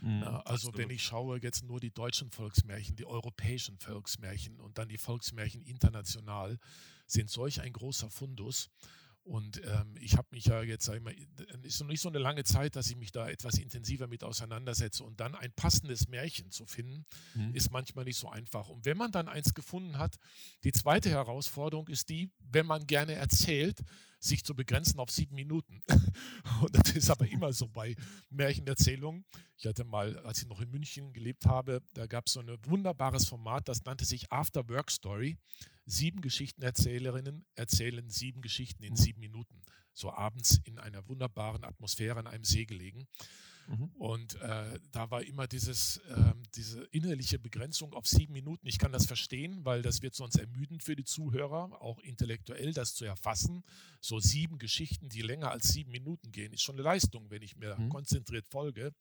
[0.00, 0.78] Mhm, Na, also absolut.
[0.78, 5.62] wenn ich schaue jetzt nur die deutschen Volksmärchen, die europäischen Volksmärchen und dann die Volksmärchen
[5.62, 6.58] international,
[7.06, 8.70] sind solch ein großer Fundus.
[9.28, 11.14] Und ähm, ich habe mich ja jetzt, sag ich mal,
[11.62, 15.04] ist noch nicht so eine lange Zeit, dass ich mich da etwas intensiver mit auseinandersetze.
[15.04, 17.04] Und dann ein passendes Märchen zu finden,
[17.34, 17.54] mhm.
[17.54, 18.70] ist manchmal nicht so einfach.
[18.70, 20.16] Und wenn man dann eins gefunden hat,
[20.64, 23.82] die zweite Herausforderung ist die, wenn man gerne erzählt,
[24.18, 25.82] sich zu begrenzen auf sieben Minuten.
[26.62, 27.96] Und das ist aber immer so bei
[28.30, 29.26] Märchenerzählungen.
[29.58, 32.56] Ich hatte mal, als ich noch in München gelebt habe, da gab es so ein
[32.64, 35.36] wunderbares Format, das nannte sich After Work Story.
[35.90, 39.62] Sieben Geschichtenerzählerinnen erzählen sieben Geschichten in sieben Minuten.
[39.94, 43.08] So abends in einer wunderbaren Atmosphäre an einem See gelegen.
[43.68, 43.90] Mhm.
[43.94, 48.66] Und äh, da war immer dieses, äh, diese innerliche Begrenzung auf sieben Minuten.
[48.66, 52.94] Ich kann das verstehen, weil das wird sonst ermüdend für die Zuhörer, auch intellektuell das
[52.94, 53.64] zu erfassen.
[54.02, 57.56] So sieben Geschichten, die länger als sieben Minuten gehen, ist schon eine Leistung, wenn ich
[57.56, 57.88] mir mhm.
[57.88, 58.92] konzentriert folge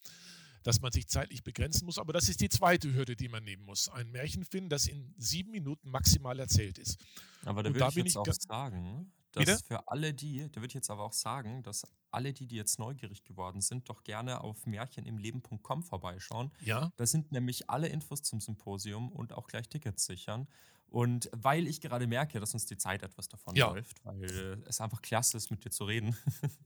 [0.64, 1.98] dass man sich zeitlich begrenzen muss.
[1.98, 3.90] Aber das ist die zweite Hürde, die man nehmen muss.
[3.90, 6.98] Ein Märchen finden, das in sieben Minuten maximal erzählt ist.
[7.46, 9.64] Aber da würde ich jetzt ich auch sagen, dass Bitte?
[9.64, 12.80] für alle die, da würde ich jetzt aber auch sagen, dass alle die, die jetzt
[12.80, 16.52] neugierig geworden sind, doch gerne auf märchenimleben.com vorbeischauen.
[16.62, 16.92] Ja.
[16.96, 20.48] Da sind nämlich alle Infos zum Symposium und auch gleich Tickets sichern.
[20.90, 23.68] Und weil ich gerade merke, dass uns die Zeit etwas davon ja.
[23.68, 26.16] läuft, weil es einfach klasse ist, mit dir zu reden,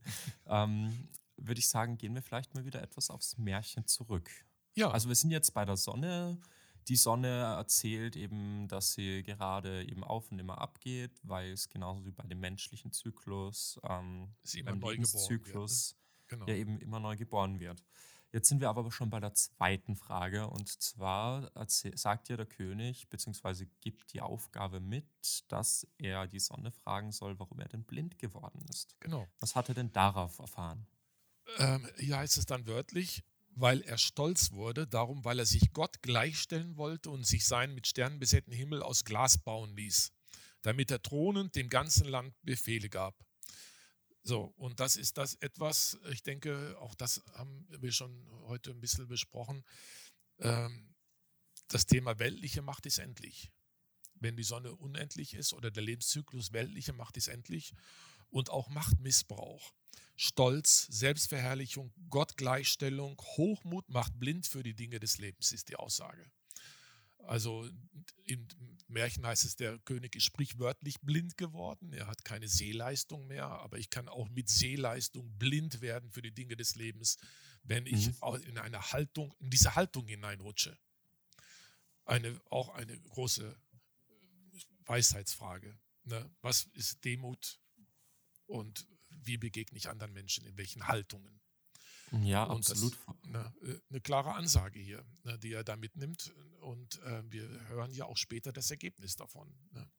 [0.46, 1.08] ähm,
[1.46, 4.30] würde ich sagen, gehen wir vielleicht mal wieder etwas aufs Märchen zurück.
[4.74, 4.90] Ja.
[4.90, 6.38] Also wir sind jetzt bei der Sonne.
[6.88, 12.04] Die Sonne erzählt eben, dass sie gerade eben auf und immer abgeht, weil es genauso
[12.04, 15.96] wie bei dem menschlichen Zyklus, ähm, sie immer neu Lebenszyklus,
[16.28, 16.46] wird, ne?
[16.46, 16.46] genau.
[16.48, 17.84] ja eben immer neu geboren wird.
[18.32, 21.52] Jetzt sind wir aber schon bei der zweiten Frage und zwar
[21.94, 23.66] sagt ja der König bzw.
[23.80, 28.64] gibt die Aufgabe mit, dass er die Sonne fragen soll, warum er denn blind geworden
[28.70, 28.96] ist.
[29.00, 29.28] Genau.
[29.38, 30.86] Was hat er denn darauf erfahren?
[31.58, 33.22] Ähm, hier heißt es dann wörtlich,
[33.54, 37.86] weil er stolz wurde, darum, weil er sich Gott gleichstellen wollte und sich seinen mit
[37.86, 40.12] Sternen besäten Himmel aus Glas bauen ließ,
[40.62, 43.14] damit er thronend dem ganzen Land Befehle gab.
[44.24, 48.80] So, und das ist das etwas, ich denke, auch das haben wir schon heute ein
[48.80, 49.64] bisschen besprochen.
[50.38, 50.94] Ähm,
[51.68, 53.50] das Thema weltliche Macht ist endlich.
[54.14, 57.74] Wenn die Sonne unendlich ist oder der Lebenszyklus weltliche Macht ist endlich
[58.30, 59.74] und auch Machtmissbrauch,
[60.16, 66.30] Stolz, Selbstverherrlichung, Gottgleichstellung, Hochmut macht blind für die Dinge des Lebens, ist die Aussage.
[67.26, 67.68] Also
[68.24, 68.46] im
[68.88, 71.92] Märchen heißt es, der König ist sprichwörtlich blind geworden.
[71.92, 76.32] Er hat keine Sehleistung mehr, aber ich kann auch mit Sehleistung blind werden für die
[76.32, 77.16] Dinge des Lebens,
[77.62, 78.42] wenn ich mhm.
[78.46, 80.76] in eine Haltung, in diese Haltung hineinrutsche.
[82.04, 83.56] Eine, auch eine große
[84.86, 85.78] Weisheitsfrage.
[86.04, 86.30] Ne?
[86.40, 87.60] Was ist Demut
[88.46, 88.86] und
[89.26, 91.40] wie begegne ich anderen Menschen, in welchen Haltungen?
[92.20, 92.98] Ja, und absolut.
[93.06, 96.32] Das, ne, äh, eine klare Ansage hier, ne, die er da mitnimmt.
[96.60, 99.52] Und äh, wir hören ja auch später das Ergebnis davon.
[99.72, 99.90] Ne.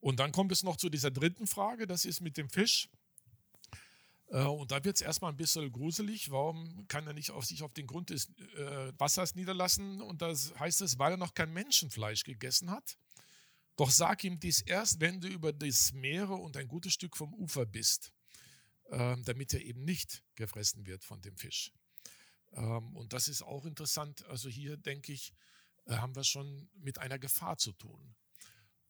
[0.00, 2.90] Und dann kommt es noch zu dieser dritten Frage, das ist mit dem Fisch.
[4.28, 6.30] Äh, und da wird es erstmal ein bisschen gruselig.
[6.30, 8.28] Warum kann er nicht auf sich auf den Grund des
[8.98, 10.02] Wassers niederlassen?
[10.02, 12.98] Und das heißt es, weil er noch kein Menschenfleisch gegessen hat.
[13.76, 17.34] Doch sag ihm dies erst, wenn du über das Meere und ein gutes Stück vom
[17.34, 18.12] Ufer bist.
[18.90, 21.72] Ähm, damit er eben nicht gefressen wird von dem Fisch.
[22.52, 24.24] Ähm, und das ist auch interessant.
[24.26, 25.34] Also hier denke ich,
[25.86, 28.14] äh, haben wir schon mit einer Gefahr zu tun.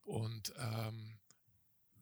[0.03, 1.19] Und ähm,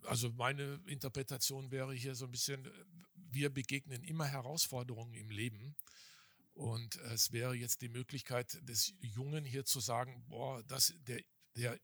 [0.07, 2.69] also meine Interpretation wäre hier so ein bisschen,
[3.15, 5.77] wir begegnen immer Herausforderungen im Leben.
[6.53, 11.23] Und es wäre jetzt die Möglichkeit des Jungen hier zu sagen, boah, das, der,
[11.57, 11.79] der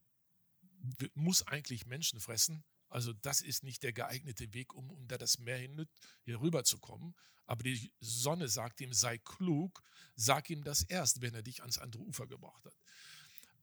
[1.15, 5.59] muss eigentlich Menschen fressen, also das ist nicht der geeignete Weg, um unter das Meer
[5.59, 5.87] hin
[6.23, 7.15] hier rüber zu kommen.
[7.47, 9.83] Aber die Sonne sagt ihm, sei klug,
[10.15, 12.77] sag ihm das erst, wenn er dich ans andere Ufer gebracht hat.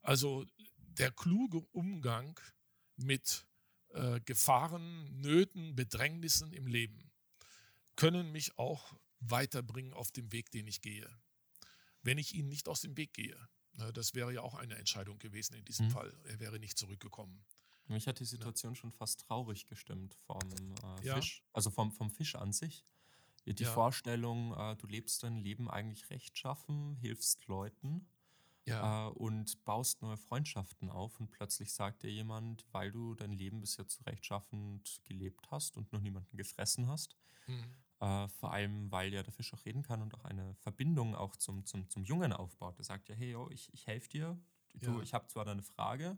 [0.01, 2.39] Also der kluge Umgang
[2.95, 3.45] mit
[3.89, 7.11] äh, Gefahren, Nöten, Bedrängnissen im Leben
[7.95, 11.09] können mich auch weiterbringen auf dem Weg, den ich gehe.
[12.01, 13.37] Wenn ich ihn nicht aus dem Weg gehe.
[13.73, 15.91] Ne, das wäre ja auch eine Entscheidung gewesen in diesem mhm.
[15.91, 16.13] Fall.
[16.25, 17.45] Er wäre nicht zurückgekommen.
[17.87, 18.75] Mich hat die Situation ja.
[18.75, 21.15] schon fast traurig gestimmt vom äh, ja.
[21.15, 22.85] Fisch, also vom, vom Fisch an sich.
[23.45, 23.71] Die ja.
[23.71, 28.05] Vorstellung, äh, du lebst dein Leben eigentlich rechtschaffen, hilfst Leuten
[28.65, 33.61] äh, und baust neue Freundschaften auf und plötzlich sagt dir jemand, weil du dein Leben
[33.61, 37.15] bisher zu rechtschaffend gelebt hast und noch niemanden gefressen hast,
[37.47, 37.63] mhm.
[37.99, 41.35] Äh, vor allem, weil ja der Fisch auch reden kann und auch eine Verbindung auch
[41.35, 42.77] zum, zum, zum Jungen aufbaut.
[42.77, 44.39] Der sagt ja, hey, yo, ich, ich helfe dir,
[44.75, 46.15] du, ich habe zwar deine Frage,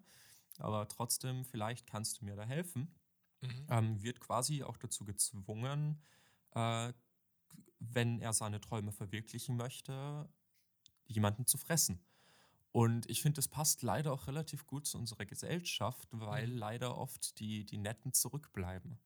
[0.59, 2.93] aber trotzdem, vielleicht kannst du mir da helfen,
[3.41, 3.67] mhm.
[3.69, 6.01] ähm, wird quasi auch dazu gezwungen,
[6.51, 6.93] äh,
[7.79, 10.29] wenn er seine Träume verwirklichen möchte,
[11.07, 12.03] jemanden zu fressen.
[12.71, 16.57] Und ich finde, das passt leider auch relativ gut zu unserer Gesellschaft, weil mhm.
[16.57, 18.99] leider oft die, die Netten zurückbleiben.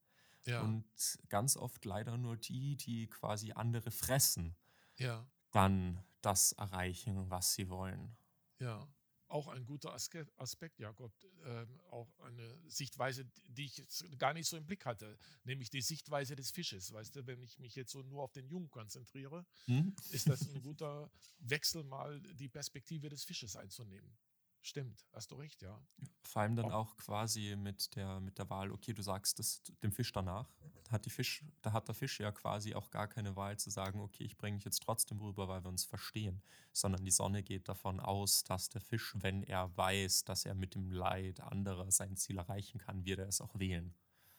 [0.46, 0.62] Ja.
[0.62, 0.86] Und
[1.30, 4.56] ganz oft leider nur die, die quasi andere fressen,
[4.98, 5.26] ja.
[5.52, 8.18] dann das erreichen, was sie wollen.
[8.60, 8.86] Ja
[9.34, 11.12] auch ein guter Aspekt, Jakob,
[11.44, 13.84] äh, auch eine Sichtweise, die ich
[14.20, 16.94] gar nicht so im Blick hatte, nämlich die Sichtweise des Fisches.
[16.94, 19.96] Weißt du, wenn ich mich jetzt so nur auf den Jungen konzentriere, hm?
[20.12, 21.10] ist das ein guter
[21.40, 24.16] Wechsel, mal die Perspektive des Fisches einzunehmen.
[24.62, 25.82] Stimmt, hast du recht, ja.
[26.22, 29.92] Vor allem dann auch quasi mit der, mit der Wahl, okay, du sagst das dem
[29.92, 30.48] Fisch danach.
[30.94, 33.72] Da hat, die Fisch, da hat der Fisch ja quasi auch gar keine Wahl zu
[33.72, 36.44] sagen, okay, ich bringe mich jetzt trotzdem rüber, weil wir uns verstehen.
[36.72, 40.76] Sondern die Sonne geht davon aus, dass der Fisch, wenn er weiß, dass er mit
[40.76, 43.96] dem Leid anderer sein Ziel erreichen kann, wird er es auch wählen.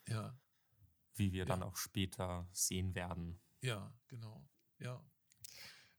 [0.07, 0.39] Ja.
[1.17, 1.45] Wie wir ja.
[1.45, 3.41] dann auch später sehen werden.
[3.61, 4.49] Ja, genau.
[4.79, 5.03] Ja.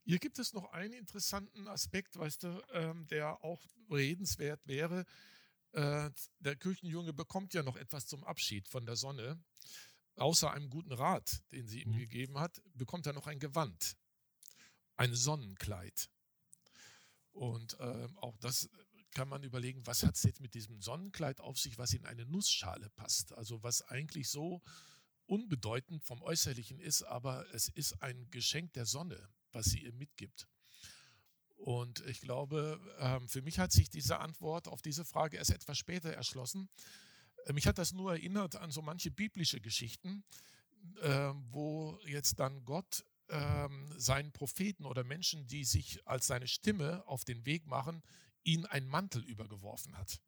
[0.05, 5.03] Hier gibt es noch einen interessanten Aspekt, weißt du, ähm, der auch redenswert wäre.
[5.73, 9.43] Äh, der Kirchenjunge bekommt ja noch etwas zum Abschied von der Sonne.
[10.15, 11.97] Außer einem guten Rat, den sie ihm mhm.
[11.97, 13.97] gegeben hat, bekommt er noch ein Gewand,
[14.95, 16.09] ein Sonnenkleid.
[17.31, 18.69] Und äh, auch das
[19.11, 22.25] kann man überlegen, was hat es jetzt mit diesem Sonnenkleid auf sich, was in eine
[22.25, 23.33] Nussschale passt.
[23.33, 24.61] Also was eigentlich so
[25.25, 30.47] unbedeutend vom Äußerlichen ist, aber es ist ein Geschenk der Sonne was sie ihr mitgibt.
[31.55, 35.77] Und ich glaube, ähm, für mich hat sich diese Antwort auf diese Frage erst etwas
[35.77, 36.69] später erschlossen.
[37.45, 40.23] Äh, mich hat das nur erinnert an so manche biblische Geschichten,
[41.01, 47.05] ähm, wo jetzt dann Gott ähm, seinen Propheten oder Menschen, die sich als seine Stimme
[47.07, 48.03] auf den Weg machen,
[48.43, 50.19] ihn einen Mantel übergeworfen hat.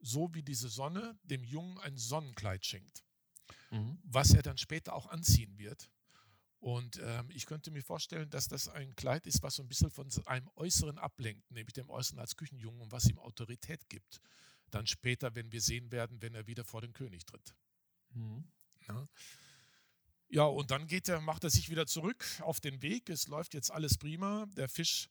[0.00, 3.04] So wie diese Sonne dem Jungen ein Sonnenkleid schenkt,
[3.70, 3.98] mhm.
[4.04, 5.90] was er dann später auch anziehen wird.
[6.58, 9.90] Und ähm, ich könnte mir vorstellen, dass das ein Kleid ist, was so ein bisschen
[9.90, 14.20] von einem Äußeren ablenkt, nämlich dem Äußeren als Küchenjungen und was ihm Autorität gibt.
[14.70, 17.54] Dann später, wenn wir sehen werden, wenn er wieder vor den König tritt.
[18.10, 18.44] Mhm.
[18.88, 19.08] Ja.
[20.28, 20.44] ja.
[20.44, 23.08] und dann geht er, macht er sich wieder zurück auf den Weg.
[23.10, 24.46] Es läuft jetzt alles prima.
[24.56, 25.08] Der Fisch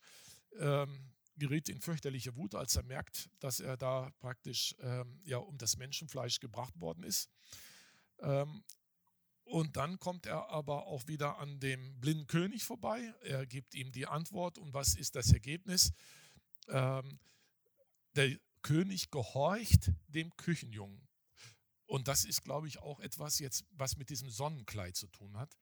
[0.58, 5.58] ähm, gerät in fürchterliche Wut, als er merkt, dass er da praktisch ähm, ja, um
[5.58, 7.30] das Menschenfleisch gebracht worden ist.
[8.20, 8.64] Ähm,
[9.44, 13.14] und dann kommt er aber auch wieder an dem blinden König vorbei.
[13.22, 15.94] Er gibt ihm die Antwort und was ist das Ergebnis?
[16.68, 17.20] Ähm,
[18.16, 21.08] der König gehorcht dem Küchenjungen.
[21.86, 25.56] Und das ist, glaube ich, auch etwas jetzt, was mit diesem Sonnenkleid zu tun hat.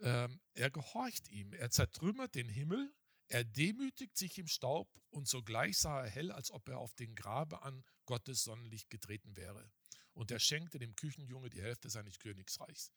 [0.00, 1.54] Ähm, er gehorcht ihm.
[1.54, 2.92] Er zertrümmert den Himmel.
[3.28, 7.14] Er demütigt sich im Staub und sogleich sah er hell, als ob er auf den
[7.14, 9.68] Grabe an Gottes Sonnenlicht getreten wäre
[10.16, 12.90] und er schenkte dem Küchenjunge die Hälfte seines Königsreichs.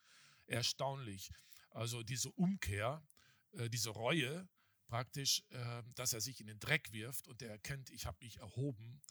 [0.48, 1.32] Erstaunlich.
[1.70, 3.06] Also diese Umkehr,
[3.52, 4.48] äh, diese Reue,
[4.88, 8.38] praktisch, äh, dass er sich in den Dreck wirft und er erkennt, ich habe mich
[8.38, 9.02] erhoben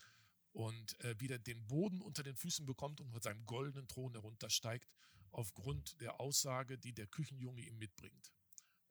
[0.53, 4.89] und äh, wieder den Boden unter den Füßen bekommt und von seinem goldenen Thron heruntersteigt,
[5.31, 8.33] aufgrund der Aussage, die der Küchenjunge ihm mitbringt.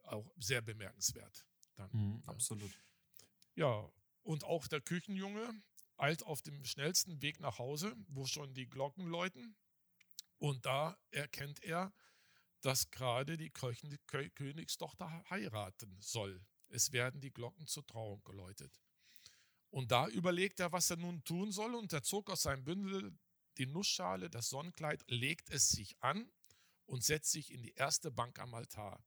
[0.03, 1.45] Auch sehr bemerkenswert.
[1.76, 2.72] Dann, mhm, absolut.
[3.55, 3.89] Ja,
[4.24, 5.62] und auch der Küchenjunge,
[5.97, 9.55] eilt auf dem schnellsten Weg nach Hause, wo schon die Glocken läuten.
[10.38, 11.91] Und da erkennt er,
[12.62, 16.45] dass gerade die Königstochter heiraten soll.
[16.70, 18.80] Es werden die Glocken zur Trauung geläutet.
[19.70, 23.18] Und da überlegt er, was er nun tun soll, und er zog aus seinem Bündel
[23.57, 26.32] die Nussschale, das Sonnenkleid, legt es sich an
[26.86, 29.03] und setzt sich in die erste Bank am Altar.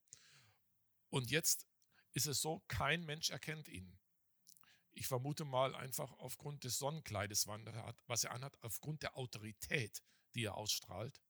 [1.08, 1.66] Und jetzt
[2.12, 3.98] ist es so, kein Mensch erkennt ihn.
[4.92, 10.02] Ich vermute mal einfach aufgrund des Sonnenkleides, was er anhat, aufgrund der Autorität,
[10.34, 11.20] die er ausstrahlt.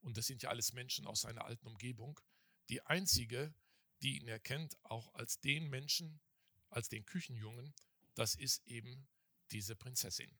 [0.00, 2.20] Und das sind ja alles Menschen aus seiner alten Umgebung.
[2.68, 3.54] Die einzige,
[4.02, 6.20] die ihn erkennt, auch als den Menschen,
[6.68, 7.74] als den Küchenjungen,
[8.16, 9.06] das ist eben
[9.50, 10.30] diese Prinzessin,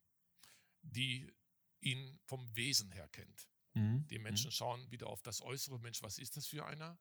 [0.82, 1.32] die
[1.80, 3.48] ihn vom Wesen her kennt.
[3.74, 4.06] Mhm.
[4.08, 4.52] Die Menschen mhm.
[4.52, 6.98] schauen wieder auf das äußere Mensch, was ist das für einer?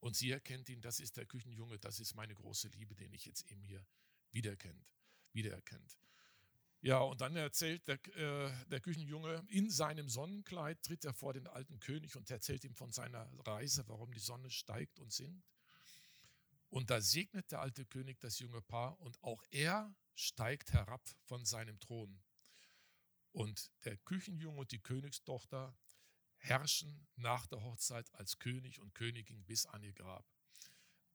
[0.00, 3.24] Und sie erkennt ihn, das ist der Küchenjunge, das ist meine große Liebe, den ich
[3.24, 3.84] jetzt eben hier
[4.30, 4.92] wiederkennt
[5.32, 5.98] wiedererkennt.
[6.80, 11.48] Ja, und dann erzählt der, äh, der Küchenjunge, in seinem Sonnenkleid tritt er vor den
[11.48, 15.44] alten König und erzählt ihm von seiner Reise, warum die Sonne steigt und sinkt.
[16.70, 21.44] Und da segnet der alte König das junge Paar und auch er steigt herab von
[21.44, 22.20] seinem Thron.
[23.30, 25.78] Und der Küchenjunge und die Königstochter
[26.38, 30.26] herrschen nach der Hochzeit als König und Königin bis an ihr Grab.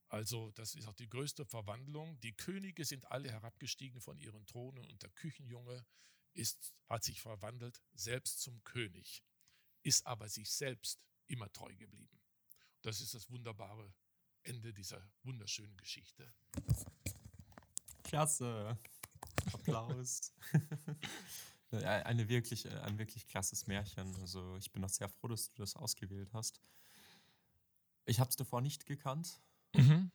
[0.08, 2.18] Also das ist auch die größte Verwandlung.
[2.22, 5.86] Die Könige sind alle herabgestiegen von ihren Thronen und der Küchenjunge
[6.34, 9.24] ist, hat sich verwandelt selbst zum König,
[9.82, 12.22] ist aber sich selbst immer treu geblieben.
[12.84, 13.93] Das ist das wunderbare
[14.43, 16.34] Ende dieser wunderschönen Geschichte.
[18.04, 18.78] Klasse.
[19.54, 20.34] Applaus.
[21.72, 24.16] Eine wirklich, ein wirklich klasses Märchen.
[24.22, 26.62] Also ich bin auch sehr froh, dass du das ausgewählt hast.
[28.06, 29.41] Ich habe es davor nicht gekannt.
[29.74, 30.12] Mhm.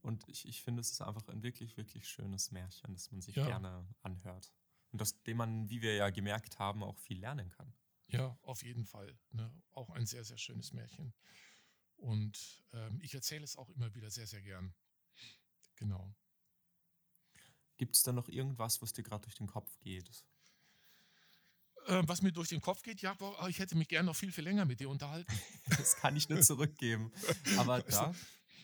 [0.00, 3.36] Und ich, ich finde, es ist einfach ein wirklich, wirklich schönes Märchen, das man sich
[3.36, 3.46] ja.
[3.46, 4.52] gerne anhört.
[4.92, 7.74] Und aus dem man, wie wir ja gemerkt haben, auch viel lernen kann.
[8.08, 9.18] Ja, auf jeden Fall.
[9.32, 9.50] Ne?
[9.72, 11.12] Auch ein sehr, sehr schönes Märchen.
[11.96, 14.74] Und ähm, ich erzähle es auch immer wieder sehr, sehr gern.
[15.76, 16.14] Genau.
[17.76, 20.10] Gibt es da noch irgendwas, was dir gerade durch den Kopf geht?
[21.86, 23.16] Ähm, was mir durch den Kopf geht, ja,
[23.48, 25.32] ich hätte mich gerne noch viel, viel länger mit dir unterhalten.
[25.78, 27.12] Das kann ich nicht zurückgeben.
[27.56, 28.14] Aber da,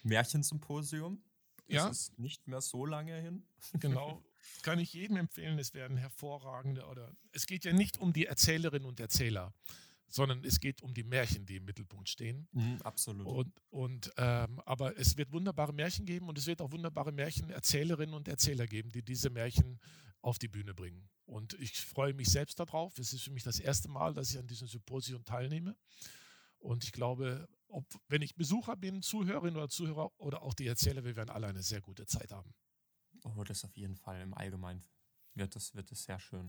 [0.03, 1.23] Märchensymposium.
[1.67, 1.89] Das ja.
[1.89, 3.47] ist nicht mehr so lange hin.
[3.81, 4.23] Genau.
[4.63, 5.59] Kann ich jedem empfehlen.
[5.59, 9.53] Es werden hervorragende oder es geht ja nicht um die Erzählerinnen und Erzähler,
[10.11, 12.49] sondern es geht um die Märchen, die im Mittelpunkt stehen.
[12.53, 13.27] Mhm, absolut.
[13.27, 18.15] Und, und ähm, aber es wird wunderbare Märchen geben und es wird auch wunderbare Märchenerzählerinnen
[18.15, 19.79] und Erzähler geben, die diese Märchen
[20.21, 21.09] auf die Bühne bringen.
[21.25, 22.99] Und ich freue mich selbst darauf.
[22.99, 25.77] Es ist für mich das erste Mal, dass ich an diesem Symposium teilnehme.
[26.59, 31.05] Und ich glaube, ob, wenn ich Besucher bin, Zuhörerin oder Zuhörer oder auch die Erzähler,
[31.05, 32.53] wir werden alle eine sehr gute Zeit haben.
[33.25, 34.21] Oh, das auf jeden Fall.
[34.21, 34.85] Im Allgemeinen
[35.35, 36.47] wird das, wird das sehr schön.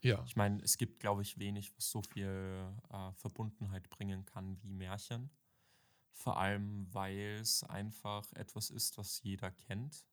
[0.00, 0.22] Ja.
[0.24, 4.70] Ich meine, es gibt, glaube ich, wenig, was so viel äh, Verbundenheit bringen kann wie
[4.70, 5.30] Märchen.
[6.12, 10.04] Vor allem, weil es einfach etwas ist, was jeder kennt,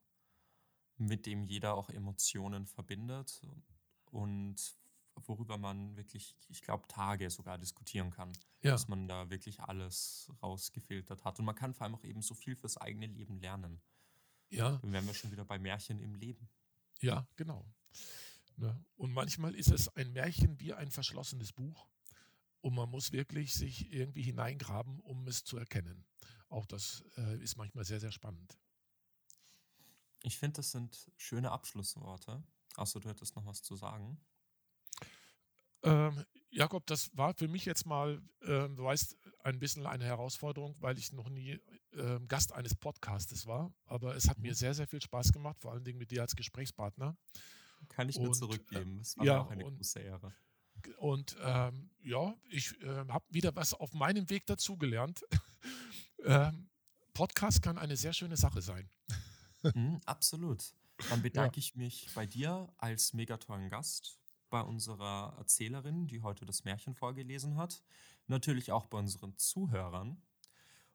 [0.98, 3.42] mit dem jeder auch Emotionen verbindet
[4.12, 4.56] und
[5.16, 8.32] worüber man wirklich, ich glaube, Tage sogar diskutieren kann.
[8.62, 8.72] Ja.
[8.72, 11.40] Dass man da wirklich alles rausgefiltert hat.
[11.40, 13.82] Und man kann vor allem auch eben so viel fürs eigene Leben lernen.
[14.50, 16.50] Ja, Dann wären wir schon wieder bei Märchen im Leben.
[17.02, 17.66] ja, genau.
[18.58, 18.84] Ne?
[18.95, 21.88] Und manchmal ist es ein Märchen wie ein verschlossenes Buch
[22.62, 26.06] und man muss wirklich sich irgendwie hineingraben, um es zu erkennen.
[26.49, 28.58] Auch das äh, ist manchmal sehr, sehr spannend.
[30.24, 32.43] Ich finde, das sind schöne Abschlussworte.
[32.76, 34.20] Außer du hättest noch was zu sagen.
[35.84, 40.76] Ähm, Jakob, das war für mich jetzt mal, ähm, du weißt, ein bisschen eine Herausforderung,
[40.80, 41.60] weil ich noch nie
[41.93, 43.72] ähm, Gast eines Podcastes war.
[43.86, 44.56] Aber es hat mir Mhm.
[44.56, 47.16] sehr, sehr viel Spaß gemacht, vor allen Dingen mit dir als Gesprächspartner.
[47.90, 49.00] Kann ich nur Und, zurückgeben.
[49.02, 50.34] Es war ja, mir auch eine und- große Ehre.
[50.98, 55.24] Und ähm, ja, ich äh, habe wieder was auf meinem Weg dazugelernt.
[56.26, 56.70] ähm,
[57.14, 58.90] Podcast kann eine sehr schöne Sache sein.
[59.64, 60.74] Mhm, absolut.
[61.10, 64.20] Dann bedanke ich mich bei dir als mega tollen Gast,
[64.50, 67.82] bei unserer Erzählerin, die heute das Märchen vorgelesen hat,
[68.28, 70.22] natürlich auch bei unseren Zuhörern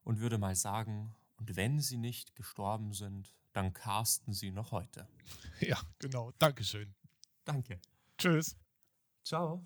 [0.04, 5.06] und würde mal sagen, und wenn sie nicht gestorben sind, dann casten sie noch heute.
[5.60, 6.32] Ja, genau.
[6.38, 6.94] Dankeschön.
[7.44, 7.80] Danke.
[8.16, 8.56] Tschüss.
[9.22, 9.62] Ciao.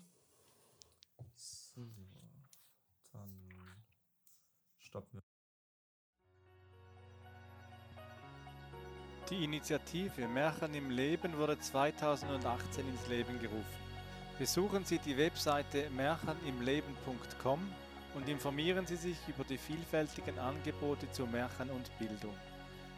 [1.25, 1.81] So,
[3.13, 3.29] dann
[4.77, 5.23] stoppen wir.
[9.29, 13.85] Die Initiative Märchen im Leben wurde 2018 ins Leben gerufen.
[14.37, 17.59] Besuchen Sie die Webseite märchenimleben.com
[18.13, 22.35] und informieren Sie sich über die vielfältigen Angebote zu Märchen und Bildung.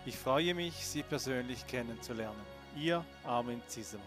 [0.07, 2.39] Ich freue mich, Sie persönlich kennenzulernen.
[2.77, 3.99] Ihr Armin Zisser.